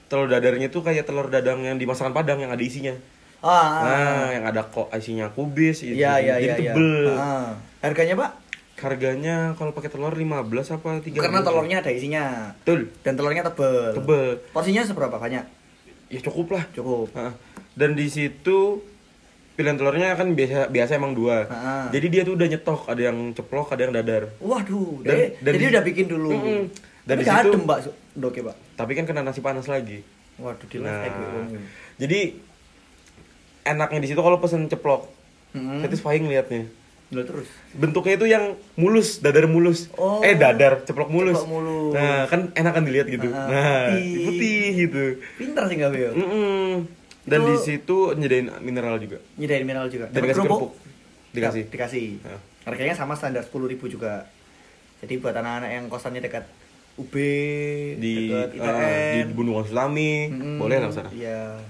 [0.06, 2.94] telur dadarnya itu kayak telur dadang yang di masakan Padang yang ada isinya.
[3.40, 3.82] Ah, ah.
[3.84, 5.96] Nah, yang ada kok isinya kubis itu.
[5.96, 6.72] Iya, iya, Jadi iya, iya.
[6.74, 6.92] tebel.
[7.14, 7.46] Heeh.
[7.82, 8.30] Harganya, Pak?
[8.76, 11.16] Harganya kalau pakai telur 15 apa 30?
[11.16, 12.92] Karena telurnya ada isinya Betul.
[13.00, 13.96] dan telurnya tebel.
[13.96, 14.24] Tebel.
[14.52, 15.44] Porsinya seberapa banyak?
[16.08, 16.64] Ya cukup lah.
[16.70, 17.10] Cukup.
[17.12, 17.32] Heeh.
[17.74, 18.80] Dan di situ
[19.52, 21.48] pilihan telurnya kan biasa biasa emang dua.
[21.88, 24.22] Jadi dia tuh udah nyetok, ada yang ceplok, ada yang dadar.
[24.38, 26.30] Waduh, Dan- dia- dan jadi di- udah bikin dulu.
[26.30, 26.62] Mm-mm.
[27.02, 27.78] Dan Dan di di situ- adem, Mbak.
[28.12, 28.56] Doke, Pak.
[28.74, 30.02] Tapi kan kena nasi panas lagi.
[30.36, 31.08] Waduh, di Nah,
[31.96, 32.20] jadi
[33.64, 35.08] enaknya di situ kalau pesen ceplok,
[35.50, 35.80] Hmm.
[35.80, 36.68] satisfying liatnya.
[37.06, 37.46] Terus.
[37.70, 39.86] Bentuknya itu yang mulus, dadar mulus.
[39.94, 40.18] Oh.
[40.26, 41.38] Eh dadar, ceplok mulus.
[41.38, 41.94] Ceplok mulus.
[41.94, 43.30] Nah, kan enakan dilihat gitu.
[43.30, 44.24] Ah, nah, putih.
[44.26, 45.02] putih gitu.
[45.38, 46.10] Pintar sih nggak Beo?
[46.12, 46.70] Mm-mm.
[47.22, 49.22] Dan Itu- di situ nyediain mineral juga.
[49.38, 50.10] Nyediain mineral juga.
[50.10, 50.72] Dan dikasih kerupuk.
[51.30, 51.62] Dikasih.
[51.62, 52.06] Ya, dikasih.
[52.22, 52.40] Heeh.
[52.66, 54.26] Harganya sama standar 10.000 juga.
[54.98, 56.50] Jadi buat anak-anak yang kosannya dekat
[56.96, 57.14] UB,
[58.00, 58.58] di dekat eh, di
[59.20, 60.56] ITN, Bendungan Sulami, Mm-mm.
[60.58, 61.10] boleh lah sana.
[61.12, 61.60] Iya.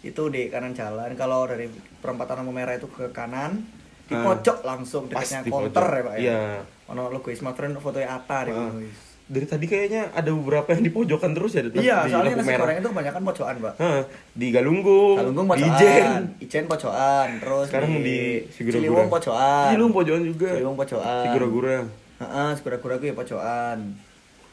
[0.00, 1.14] Itu di kanan jalan.
[1.14, 1.68] Kalau dari
[2.00, 3.62] perempatan lampu merah itu ke kanan,
[4.10, 4.24] di Ah.
[4.26, 6.20] pojok langsung dekatnya counter ya, Pak ya.
[6.20, 6.42] Iya.
[6.90, 8.74] Ono logo smartphone fotonya Ata di Ah.
[8.74, 8.98] wis.
[9.30, 11.62] Dari tadi kayaknya ada beberapa yang di pojokan terus ya.
[11.62, 13.74] Iya, di soalnya nasi goreng itu kebanyakan pojokan, Pak.
[13.78, 14.02] Hah,
[14.34, 16.20] di Galunggung, Galunggung di pojokan, Ijen.
[16.42, 18.42] Ijen pojokan, terus Sekarang di.
[18.50, 19.70] Ciliwung pojokan.
[19.70, 20.50] Ciliwung pojokan juga.
[20.50, 21.22] Ciliwung pojokan.
[21.22, 21.78] Sigura-gura.
[22.18, 23.78] Heeh, segura-gura gue ya pojokan.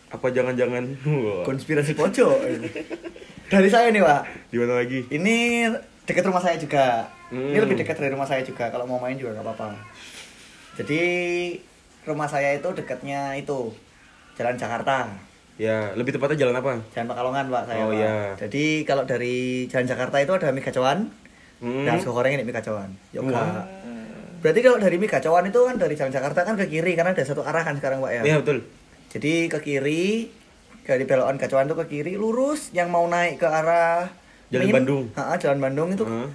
[0.08, 0.84] Apa jangan-jangan
[1.42, 2.38] Konspirasi pojok.
[3.52, 4.22] Dari saya nih, Pak.
[4.48, 5.10] di mana lagi?
[5.10, 5.36] Ini
[6.08, 7.06] dekat rumah saya juga.
[7.28, 7.64] Ini Hmm.
[7.68, 8.72] lebih dekat dari rumah saya juga.
[8.72, 9.76] Kalau mau main juga nggak apa-apa.
[10.80, 11.02] Jadi
[12.08, 13.76] rumah saya itu dekatnya itu
[14.40, 15.10] Jalan Jakarta.
[15.58, 16.78] Ya, lebih tepatnya jalan apa?
[16.94, 17.82] Jalan Pekalongan, Pak, saya.
[17.82, 17.98] Oh, Pak.
[17.98, 18.18] iya.
[18.38, 21.10] Jadi kalau dari Jalan Jakarta itu ada mie gacoan.
[21.58, 21.82] Hmm.
[21.90, 22.94] Dan goreng ini mie gacoan.
[23.10, 23.34] Yoga.
[23.34, 23.66] Wah.
[24.38, 27.26] Berarti kalau dari mie gacoan itu kan dari Jalan Jakarta kan ke kiri karena ada
[27.26, 28.22] satu arah kan sekarang, Pak ya.
[28.22, 28.70] Iya, betul.
[29.10, 30.30] Jadi ke kiri
[30.86, 34.14] dari belokan gacoan itu ke kiri lurus yang mau naik ke arah
[34.50, 34.72] Jalan.
[34.74, 35.04] Bandung.
[35.14, 36.30] Ha, Jalan Bandung itu Heeh.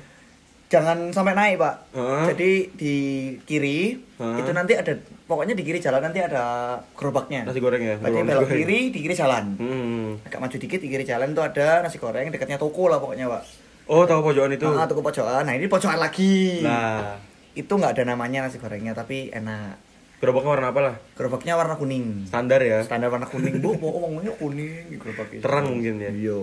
[0.68, 1.74] jangan sampai naik, Pak.
[1.92, 2.24] Heeh.
[2.32, 2.94] Jadi di
[3.42, 4.36] kiri Heeh.
[4.38, 4.92] itu nanti ada
[5.24, 6.44] pokoknya di kiri jalan nanti ada
[6.92, 7.48] gerobaknya.
[7.48, 7.96] Nasi goreng ya.
[7.96, 8.52] Berarti belok goreng.
[8.52, 9.44] kiri di kiri jalan.
[9.56, 10.20] Hmm.
[10.22, 13.42] Agak maju dikit di kiri jalan tuh ada nasi goreng dekatnya toko lah pokoknya, Pak.
[13.88, 14.68] Oh, tahu pojokan itu.
[14.68, 15.42] Ah, toko pojokan.
[15.42, 16.60] Nah, ini pojokan lagi.
[16.62, 17.16] Nah,
[17.52, 19.76] Itu nggak ada namanya nasi gorengnya tapi enak.
[20.22, 20.94] gerobaknya warna apa lah?
[21.12, 22.24] Gerobaknya warna kuning.
[22.24, 22.78] Standar ya.
[22.80, 23.74] Standar warna kuning, Bu.
[23.74, 25.42] Mau ngomongnya kuning di gerobak itu.
[25.42, 26.08] Terang mungkin ya.
[26.08, 26.38] Iya.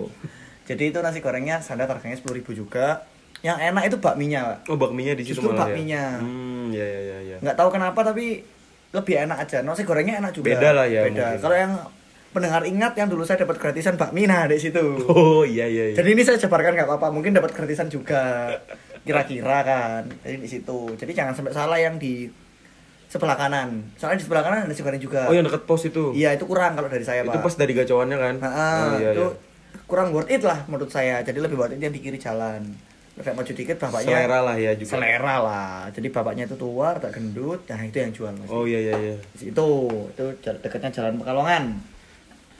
[0.70, 3.02] Jadi itu nasi gorengnya standar harganya 10.000 juga.
[3.42, 4.58] Yang enak itu bakminya, Pak.
[4.70, 6.04] Oh, bakminya di situ Justru malah bakminya.
[6.14, 6.22] ya.
[6.22, 7.36] Hmm, ya ya ya ya.
[7.42, 8.46] Nggak tahu kenapa tapi
[8.94, 9.58] lebih enak aja.
[9.66, 10.54] Nasi gorengnya enak juga.
[10.54, 11.34] Beda lah ya, Beda.
[11.42, 11.72] Kalau yang
[12.30, 15.02] pendengar ingat yang dulu saya dapat gratisan bakmi nah di situ.
[15.10, 15.96] Oh, iya iya iya.
[15.98, 18.54] Jadi ini saya jabarkan nggak apa-apa, mungkin dapat gratisan juga.
[19.02, 20.02] Kira-kira kan.
[20.22, 20.94] Jadi di situ.
[20.94, 22.30] Jadi jangan sampai salah yang di
[23.10, 23.90] sebelah kanan.
[23.98, 25.26] Soalnya di sebelah kanan ada nasi goreng juga.
[25.26, 26.14] Oh, yang dekat pos itu.
[26.14, 27.42] Iya, itu kurang kalau dari saya, Itu Pak.
[27.42, 28.34] pas dari gacoannya kan?
[28.38, 29.49] Ah, Oh, iya, itu iya.
[29.90, 31.18] Kurang worth it lah menurut saya.
[31.26, 32.62] Jadi lebih worth it yang di kiri jalan.
[33.18, 34.06] Lebih maju dikit bapaknya.
[34.06, 34.90] Selera lah ya juga.
[34.94, 35.72] Selera lah.
[35.90, 38.32] Jadi bapaknya itu tua, tak gendut, nah itu yang jual.
[38.38, 38.48] Mas.
[38.48, 39.16] Oh iya iya iya.
[39.42, 41.82] Itu, itu dekatnya jalan Pekalongan.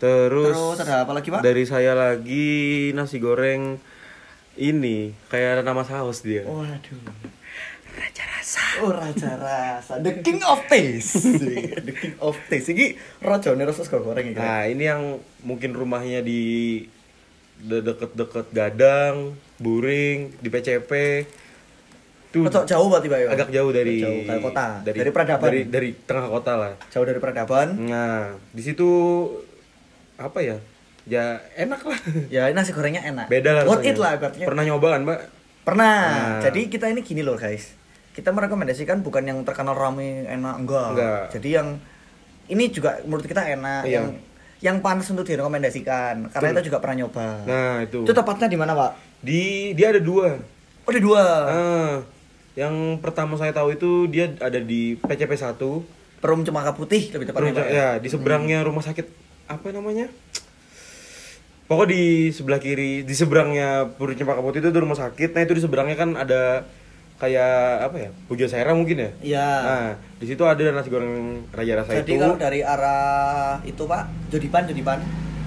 [0.00, 1.44] Terus, Terus ada apa lagi, Pak?
[1.44, 3.76] Dari saya lagi nasi goreng
[4.58, 6.42] ini kayak ada nama saus dia.
[6.48, 7.00] Waduh.
[7.90, 8.62] Raja rasa.
[8.80, 10.00] Oh, raja rasa.
[10.00, 11.20] The king of taste.
[11.86, 12.72] The king of taste.
[12.72, 14.40] Ini rajane rasa sego goreng iki.
[14.40, 16.84] Nah, ini yang mungkin rumahnya di
[17.62, 20.92] deket-deket Gadang, Buring, di PCP.
[22.30, 23.26] Tuh Kocok jauh berarti Pak ya?
[23.26, 24.66] agak jauh dari jauh dari kota.
[24.86, 25.46] Dari, peradaban.
[25.50, 26.72] Dari dari tengah kota lah.
[26.86, 27.68] Jauh dari peradaban.
[27.74, 28.86] Nah, di situ
[30.14, 30.56] apa ya?
[31.10, 31.98] Ya enak lah.
[32.34, 33.26] Ya nasi gorengnya enak.
[33.26, 34.46] Beda lah Worth it lah ibaratnya.
[34.46, 35.20] Pernah nyoba kan, Mbak?
[35.66, 35.98] Pernah.
[36.06, 36.40] Nah.
[36.40, 37.74] Jadi kita ini gini loh guys.
[38.14, 40.86] Kita merekomendasikan bukan yang terkenal rame enak enggak.
[40.94, 41.22] Enggak.
[41.34, 41.68] Jadi yang
[42.46, 43.94] ini juga menurut kita enak Iya.
[43.98, 44.06] yang
[44.60, 46.56] yang panas untuk direkomendasikan karena Betul.
[46.60, 47.26] kita juga pernah nyoba.
[47.48, 48.04] Nah, itu.
[48.04, 48.90] Itu tepatnya di mana, Pak?
[49.24, 50.36] Di dia ada dua.
[50.84, 51.24] Oh, ada dua.
[51.48, 51.94] Ah,
[52.56, 55.56] yang pertama saya tahu itu dia ada di PCP 1.
[56.20, 57.56] Perum Cemaka Putih lebih tepatnya.
[57.56, 59.08] Pak, ya, di seberangnya rumah sakit
[59.48, 60.12] apa namanya?
[61.64, 65.32] Pokok di sebelah kiri, di seberangnya Puri Cempaka Putih itu ada rumah sakit.
[65.32, 66.68] Nah, itu di seberangnya kan ada
[67.20, 67.54] kayak
[67.84, 68.10] apa ya?
[68.24, 69.10] Puja Sera mungkin ya?
[69.20, 69.48] Iya.
[69.60, 72.18] Nah, di situ ada nasi goreng raja rasa Jadi itu.
[72.18, 74.02] kalau dari arah itu, Pak,
[74.32, 74.98] Jodipan, Jodipan.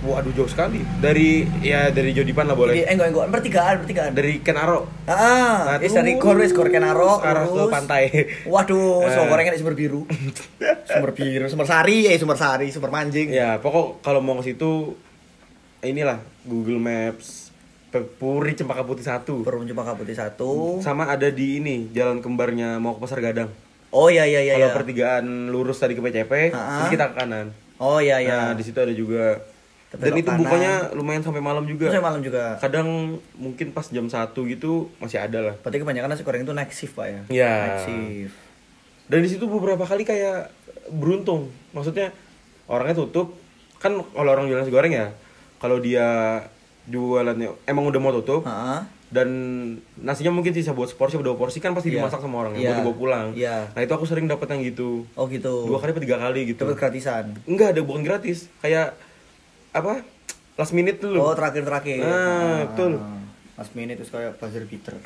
[0.04, 0.84] Waduh jauh sekali.
[1.00, 2.76] Dari ya dari Jodipan lah boleh.
[2.76, 4.12] Jadi enggak enggak pertigaan, pertigaan.
[4.12, 4.84] Dari Kenaro.
[5.08, 8.04] Ah, Nah, is dari terus Gor wis Gor Kenaro arah ke pantai.
[8.44, 9.12] Waduh, Eh.
[9.16, 10.04] sumber gorengnya di sumber biru.
[10.92, 13.32] sumber biru, sumber sari ya, sumber sari, sumber manjing.
[13.32, 14.92] Ya, pokok kalau mau ke situ
[15.80, 17.42] inilah Google Maps
[18.01, 19.45] Puri Cempaka Putih 1.
[19.45, 20.82] Perum Cempaka Putih satu.
[20.82, 23.53] Sama ada di ini jalan kembarnya mau ke Pasar Gadang.
[23.93, 24.58] Oh iya iya iya.
[24.58, 24.77] kalau iya.
[24.77, 27.53] pertigaan lurus tadi ke PCP, terus kita ke kanan.
[27.77, 28.49] Oh iya iya.
[28.49, 29.38] Nah, di situ ada juga.
[29.93, 30.41] Dan itu kanan.
[30.41, 31.93] bukanya lumayan sampai malam juga.
[31.93, 32.58] Terus malam juga.
[32.58, 35.56] Kadang mungkin pas jam 1 gitu masih ada lah.
[35.62, 37.21] Berarti kebanyakan nasi goreng itu night shift, Pak ya.
[37.29, 37.53] Iya.
[37.53, 38.36] Night shift.
[39.06, 40.49] Dan di situ beberapa kali kayak
[40.89, 41.53] beruntung.
[41.77, 42.10] Maksudnya
[42.65, 43.38] orangnya tutup.
[43.77, 45.13] Kan kalau orang jualan nasi goreng ya,
[45.62, 46.41] kalau dia
[46.86, 48.80] jualannya emang udah mau tutup Heeh.
[49.08, 49.30] dan
[49.96, 52.02] nasinya mungkin sisa buat seporsi dua porsi kan pasti Iya.
[52.02, 52.74] dimasak sama orang Iya.
[52.74, 53.28] buat dibawa pulang.
[53.34, 53.72] Iya.
[53.72, 55.06] Nah, itu aku sering dapet yang gitu.
[55.13, 55.63] Oh gitu.
[55.63, 56.65] Dua kali atau tiga kali gitu.
[56.65, 57.26] Dapat gratisan.
[57.46, 58.50] Enggak, ada bukan gratis.
[58.60, 58.98] Kayak
[59.69, 60.02] apa?
[60.54, 61.17] Last minute dulu.
[61.19, 62.02] Oh, terakhir-terakhir.
[62.02, 63.00] Nah, betul.
[63.54, 64.98] Last minute terus kayak buzzer beater.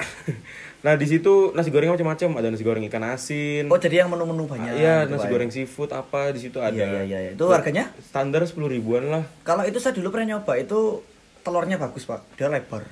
[0.78, 2.38] Nah, di situ nasi goreng macam-macam.
[2.38, 3.66] Ada nasi goreng ikan asin.
[3.68, 4.78] Oh, jadi yang menu-menu banyak.
[4.78, 6.70] Iya, gitu, nasi goreng seafood apa di situ ada.
[6.72, 7.32] Iya, iya, iya.
[7.34, 7.90] Itu harganya?
[8.00, 9.26] Standar sepuluh ribuan lah.
[9.42, 11.02] Kalau itu saya dulu pernah nyoba itu
[11.48, 12.36] telurnya bagus, Pak.
[12.36, 12.84] Dia lebar.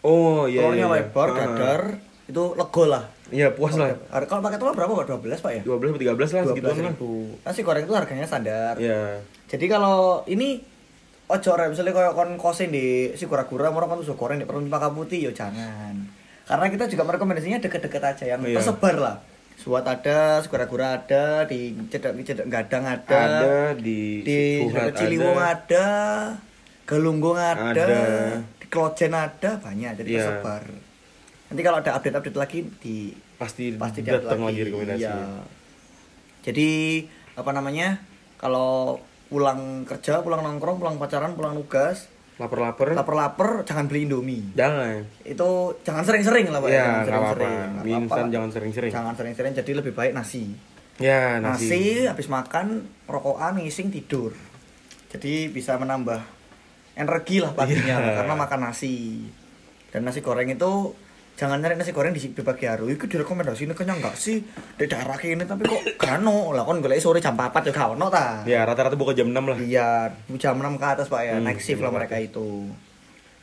[0.00, 0.64] Oh iya.
[0.64, 0.96] telurnya iya, iya.
[1.04, 1.36] lebar, Ah.
[1.36, 1.80] dadar,
[2.24, 3.04] itu lego lah.
[3.28, 3.92] Iya puas lah.
[4.08, 5.04] Har- Kalau pakai telur berapa, Pak?
[5.12, 5.62] 12, Pak ya?
[5.62, 6.88] 12 atau 13 lah segituan lah.
[6.88, 7.12] ribu.
[7.38, 8.74] Nasi goreng itu harganya standar.
[8.74, 9.20] Iya.
[9.44, 10.64] Jadi kalau ini
[11.26, 14.64] ojo rek misalnya kayak kon kosin di si kura-kura mau kan tuh goreng di perlu
[14.64, 15.92] pakai putih yo jangan.
[16.42, 18.56] Karena kita juga merekomendasinya deket-deket aja yang Iya.
[18.56, 19.16] tersebar lah.
[19.54, 24.62] Suat ada, sekura-kura ada, di cedek cedek gadang ada, Ada di di
[24.94, 25.52] Ciliwung ada.
[25.52, 25.86] ada,
[26.88, 28.40] Galunggung ada, Ada.
[28.56, 30.18] di Klojen ada, banyak jadi Iya.
[30.24, 30.64] tersebar.
[31.48, 32.96] Nanti kalau ada update-update lagi di
[33.38, 34.98] Pasti pasti datang lagi rekomendasi.
[34.98, 35.14] Iya.
[36.42, 36.68] Jadi
[37.36, 38.02] apa namanya?
[38.34, 38.98] Kalau
[39.28, 42.94] pulang kerja, pulang nongkrong, pulang pacaran, pulang nugas, Lapar-lapar.
[42.94, 44.42] lapar-lapar jangan beli Indomie.
[44.54, 45.06] Jangan.
[45.22, 46.70] Itu jangan sering-sering lah Pak.
[46.70, 47.48] Jangan nggak apa-apa.
[47.82, 48.90] Mie instan jangan sering-sering.
[48.90, 50.54] Jangan sering-sering jadi lebih baik nasi.
[50.98, 51.82] Ya, Nasi, nasi.
[52.10, 54.34] habis makan, rokokan, ngising, tidur.
[55.14, 56.37] Jadi bisa menambah
[56.98, 58.14] energi lah paginya Iya.
[58.18, 59.24] karena makan nasi.
[59.88, 60.92] Dan nasi goreng itu
[61.38, 62.90] jangan nyari nasi goreng di pagi hari.
[62.90, 64.42] Itu direkomendasi ini kenyang enggak sih?
[64.74, 68.10] Di daerah ini tapi kok kano lah kon golek sore jam 4 ya gak ono
[68.10, 68.42] ta.
[68.44, 69.56] Ya, rata-rata buka jam 6 lah.
[69.56, 69.88] Iya,
[70.36, 72.66] jam 6 ke atas Pak ya, Hmm, next shift lah mereka itu.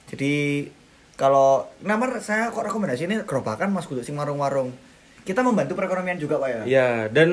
[0.05, 0.67] Jadi
[1.15, 4.75] kalau nomor saya kok rekomendasi ini gerobakan Mas Kudu sing warung-warung.
[5.23, 6.61] Kita membantu perekonomian juga Pak ya.
[6.67, 7.31] Ya, dan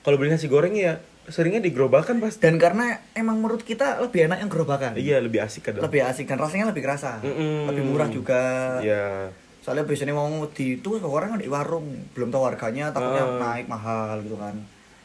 [0.00, 2.42] kalau beli nasi goreng ya seringnya di gerobakan pasti.
[2.42, 4.94] Dan karena emang menurut kita lebih enak yang gerobakan.
[4.94, 5.82] Iya, lebih asik kadang.
[5.82, 7.18] Lebih asik dan rasanya lebih kerasa.
[7.20, 7.66] Mm-mm.
[7.70, 8.42] Lebih murah juga.
[8.80, 9.30] Iya.
[9.62, 13.38] Soalnya biasanya mau di itu orang kan di warung, belum tahu harganya, takutnya Ah.
[13.58, 14.54] naik mahal gitu kan.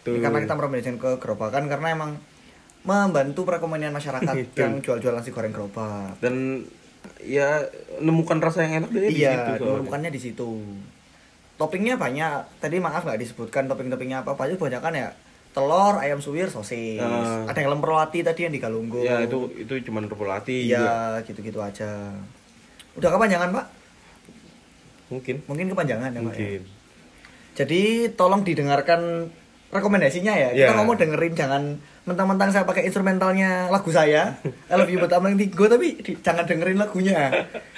[0.01, 0.17] Tuh.
[0.17, 2.11] Karena kita merekomendasikan ke gerobakan karena emang
[2.81, 4.57] membantu perekonomian masyarakat Itu.
[4.57, 6.17] yang jual-jual nasi goreng gerobak.
[6.17, 6.65] Dan
[7.21, 7.65] ya
[7.97, 9.81] nemukan rasa yang enak di iya, situ soalnya.
[9.81, 10.49] bukannya di situ.
[11.57, 12.57] Toppingnya banyak.
[12.57, 14.33] Tadi maaf nggak disebutkan topping-toppingnya apa.
[14.33, 15.09] Banyak banyak kan ya
[15.51, 16.97] telur, ayam suwir, sosis.
[16.97, 17.43] Ah.
[17.45, 19.03] Ada yang lemper roti tadi yang di Galunggung.
[19.03, 21.19] Ya, itu itu cuman rupulati juga.
[21.19, 22.15] Iya, gitu-gitu aja.
[22.95, 23.65] Udah kepanjangan, Pak?
[25.11, 25.35] Mungkin.
[25.45, 26.33] Mungkin kepanjangan ya, Pak.
[26.33, 26.39] ya?
[26.47, 26.61] Mungkin.
[27.51, 27.81] Jadi
[28.15, 29.27] tolong didengarkan
[29.71, 30.49] rekomendasinya ya.
[30.51, 30.77] Kita Iya.
[30.79, 31.63] ngomong dengerin jangan
[32.03, 34.39] mentang-mentang saya pakai instrumentalnya lagu saya.
[34.67, 37.27] I love you but I'm tigo tapi di- jangan dengerin lagunya.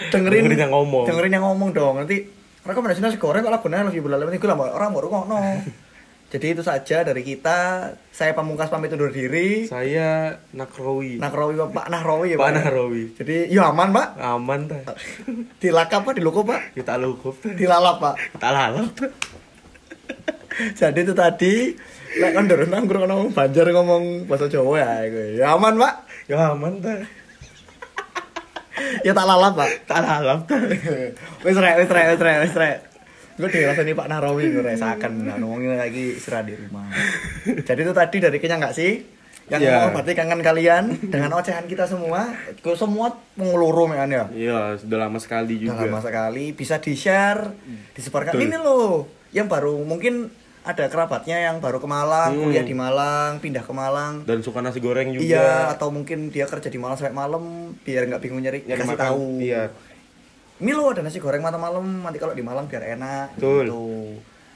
[0.09, 1.05] Dengerin Dengerin yang ngomong.
[1.05, 1.97] Dengerin yang ngomong dong.
[1.97, 2.21] Nanti
[2.63, 5.37] rekomendasinya nasi goreng kok lagunya I love you but I'm tigo lah orang baru ngono.
[6.33, 7.93] Jadi itu saja dari kita.
[8.09, 9.69] Saya pamungkas pamit undur diri.
[9.69, 11.21] Saya Nakrowi.
[11.21, 12.49] Nakrowi Pak Nahrawi ya Pak Pak.
[12.49, 12.57] ya?
[12.57, 13.03] Nahrawi.
[13.13, 14.07] Jadi ya aman Pak.
[14.17, 14.81] Aman ta.
[15.61, 16.73] Dilakap Pak, diloko Pak.
[16.73, 17.37] Kita lukup.
[17.53, 18.15] Dilalap Pak.
[18.33, 18.89] Kita lalap.
[20.81, 21.53] Jadi itu tadi
[22.13, 25.37] lek kan ndoro nangkrung ngomong Banjar ngomong bahasa Jawa ya gue.
[25.37, 25.93] Ya aman, Pak.
[26.25, 26.97] Ya aman ta.
[29.05, 29.69] Ya tak lalap, Pak.
[29.85, 30.57] Tak lalap ta.
[31.45, 32.77] wis rek, wis rek, wis rek, wis rek.
[33.33, 36.85] Gue dirasani Pak Narawi gue resakan nah, ngomongin lagi istirahat di rumah.
[37.65, 38.91] Jadi itu tadi dari kenyang nggak sih?
[39.43, 39.71] Yang Ya.
[39.75, 42.31] ngomong berarti kangen kalian dengan ocehan kita semua.
[42.61, 44.25] Gue semua mengeluruh ya.
[44.29, 45.81] Iya, sudah lama sekali juga.
[45.81, 47.51] lama sekali bisa di-share,
[47.91, 48.33] disebarkan.
[48.33, 48.45] Betul.
[48.45, 50.29] Ini loh yang baru mungkin
[50.63, 52.47] ada kerabatnya yang baru ke Malang, Hmm.
[52.47, 54.23] kuliah di Malang, pindah ke Malang.
[54.23, 55.27] Dan suka nasi goreng juga.
[55.27, 57.43] Iya, atau mungkin dia kerja di Malang sampai malam
[57.83, 59.03] biar nggak bingung nyari, Nyari kasih makan.
[59.11, 59.25] tahu.
[59.43, 59.63] Iya.
[60.57, 63.65] Ini loh ada nasi goreng mata malam, nanti kalau di Malang biar enak Betul.
[63.65, 63.83] gitu.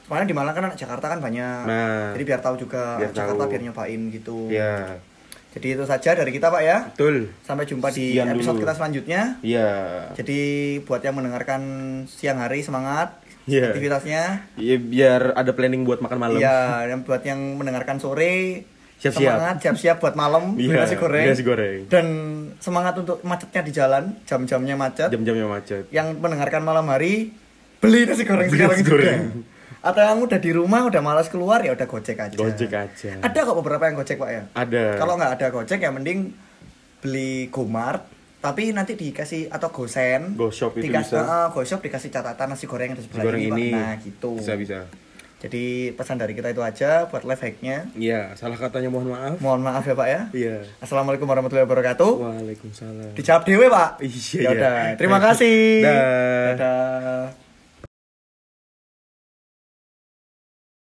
[0.05, 1.61] Soalnya di Malang kan anak Jakarta kan banyak.
[1.65, 2.13] Nah.
[2.13, 3.51] Jadi biar tahu juga Biar Jakarta tahu.
[3.51, 4.37] biar nyobain gitu.
[4.47, 5.01] Iya.
[5.51, 6.77] Jadi itu saja dari kita, Pak ya.
[6.93, 7.33] Betul.
[7.41, 8.63] Sampai jumpa di Sekian episode dulu.
[8.63, 9.21] kita selanjutnya.
[9.41, 9.69] Iya.
[10.13, 10.39] Jadi
[10.85, 11.61] buat yang mendengarkan
[12.05, 13.17] siang hari semangat
[13.49, 13.71] Iya.
[13.71, 14.23] aktivitasnya.
[14.55, 16.37] Iya biar ada planning buat makan malam.
[16.37, 18.63] Iya, dan buat yang mendengarkan sore
[18.97, 19.29] Siap-siap.
[19.31, 21.25] semangat siap-siap buat malam Iya, nasi goreng.
[21.27, 21.79] nasi goreng.
[21.85, 22.05] Dan
[22.57, 25.07] semangat untuk macetnya di jalan, jam-jamnya macet.
[25.07, 25.85] Jam-jamnya macet.
[25.89, 27.29] Yang mendengarkan malam hari
[27.77, 28.91] beli nasi goreng Beli sekarang nasi juga.
[28.91, 29.21] goreng.
[29.79, 32.33] Atau yang udah di rumah udah malas keluar ya udah gojek aja.
[32.33, 33.11] Gojek aja.
[33.19, 34.43] Ada kok beberapa yang gojek pak ya.
[34.51, 34.97] Ada.
[34.97, 36.33] Kalau nggak ada gojek ya mending
[36.97, 38.01] beli Gomart
[38.37, 41.19] tapi nanti dikasih atau gosen Go-shop itu dikas- bisa.
[41.19, 43.53] eh, go-shop dikasih catatan nasi goreng yang sebelah ini, Pak.
[43.55, 43.67] ini.
[43.71, 44.79] nah gitu Bisa bisa.
[45.37, 49.37] Jadi pesan dari kita itu aja buat live hacknya Iya, salah katanya mohon maaf.
[49.37, 50.55] mohon maaf ya pak ya Iya.
[50.79, 53.13] assalamualaikum warahmatullahi wabarakatuh Waalaikumsalam.
[53.13, 54.95] dijawab dewe pak Iya, ya udah iya.
[54.97, 55.93] terima kasih Dah.
[56.51, 57.46] Dadah.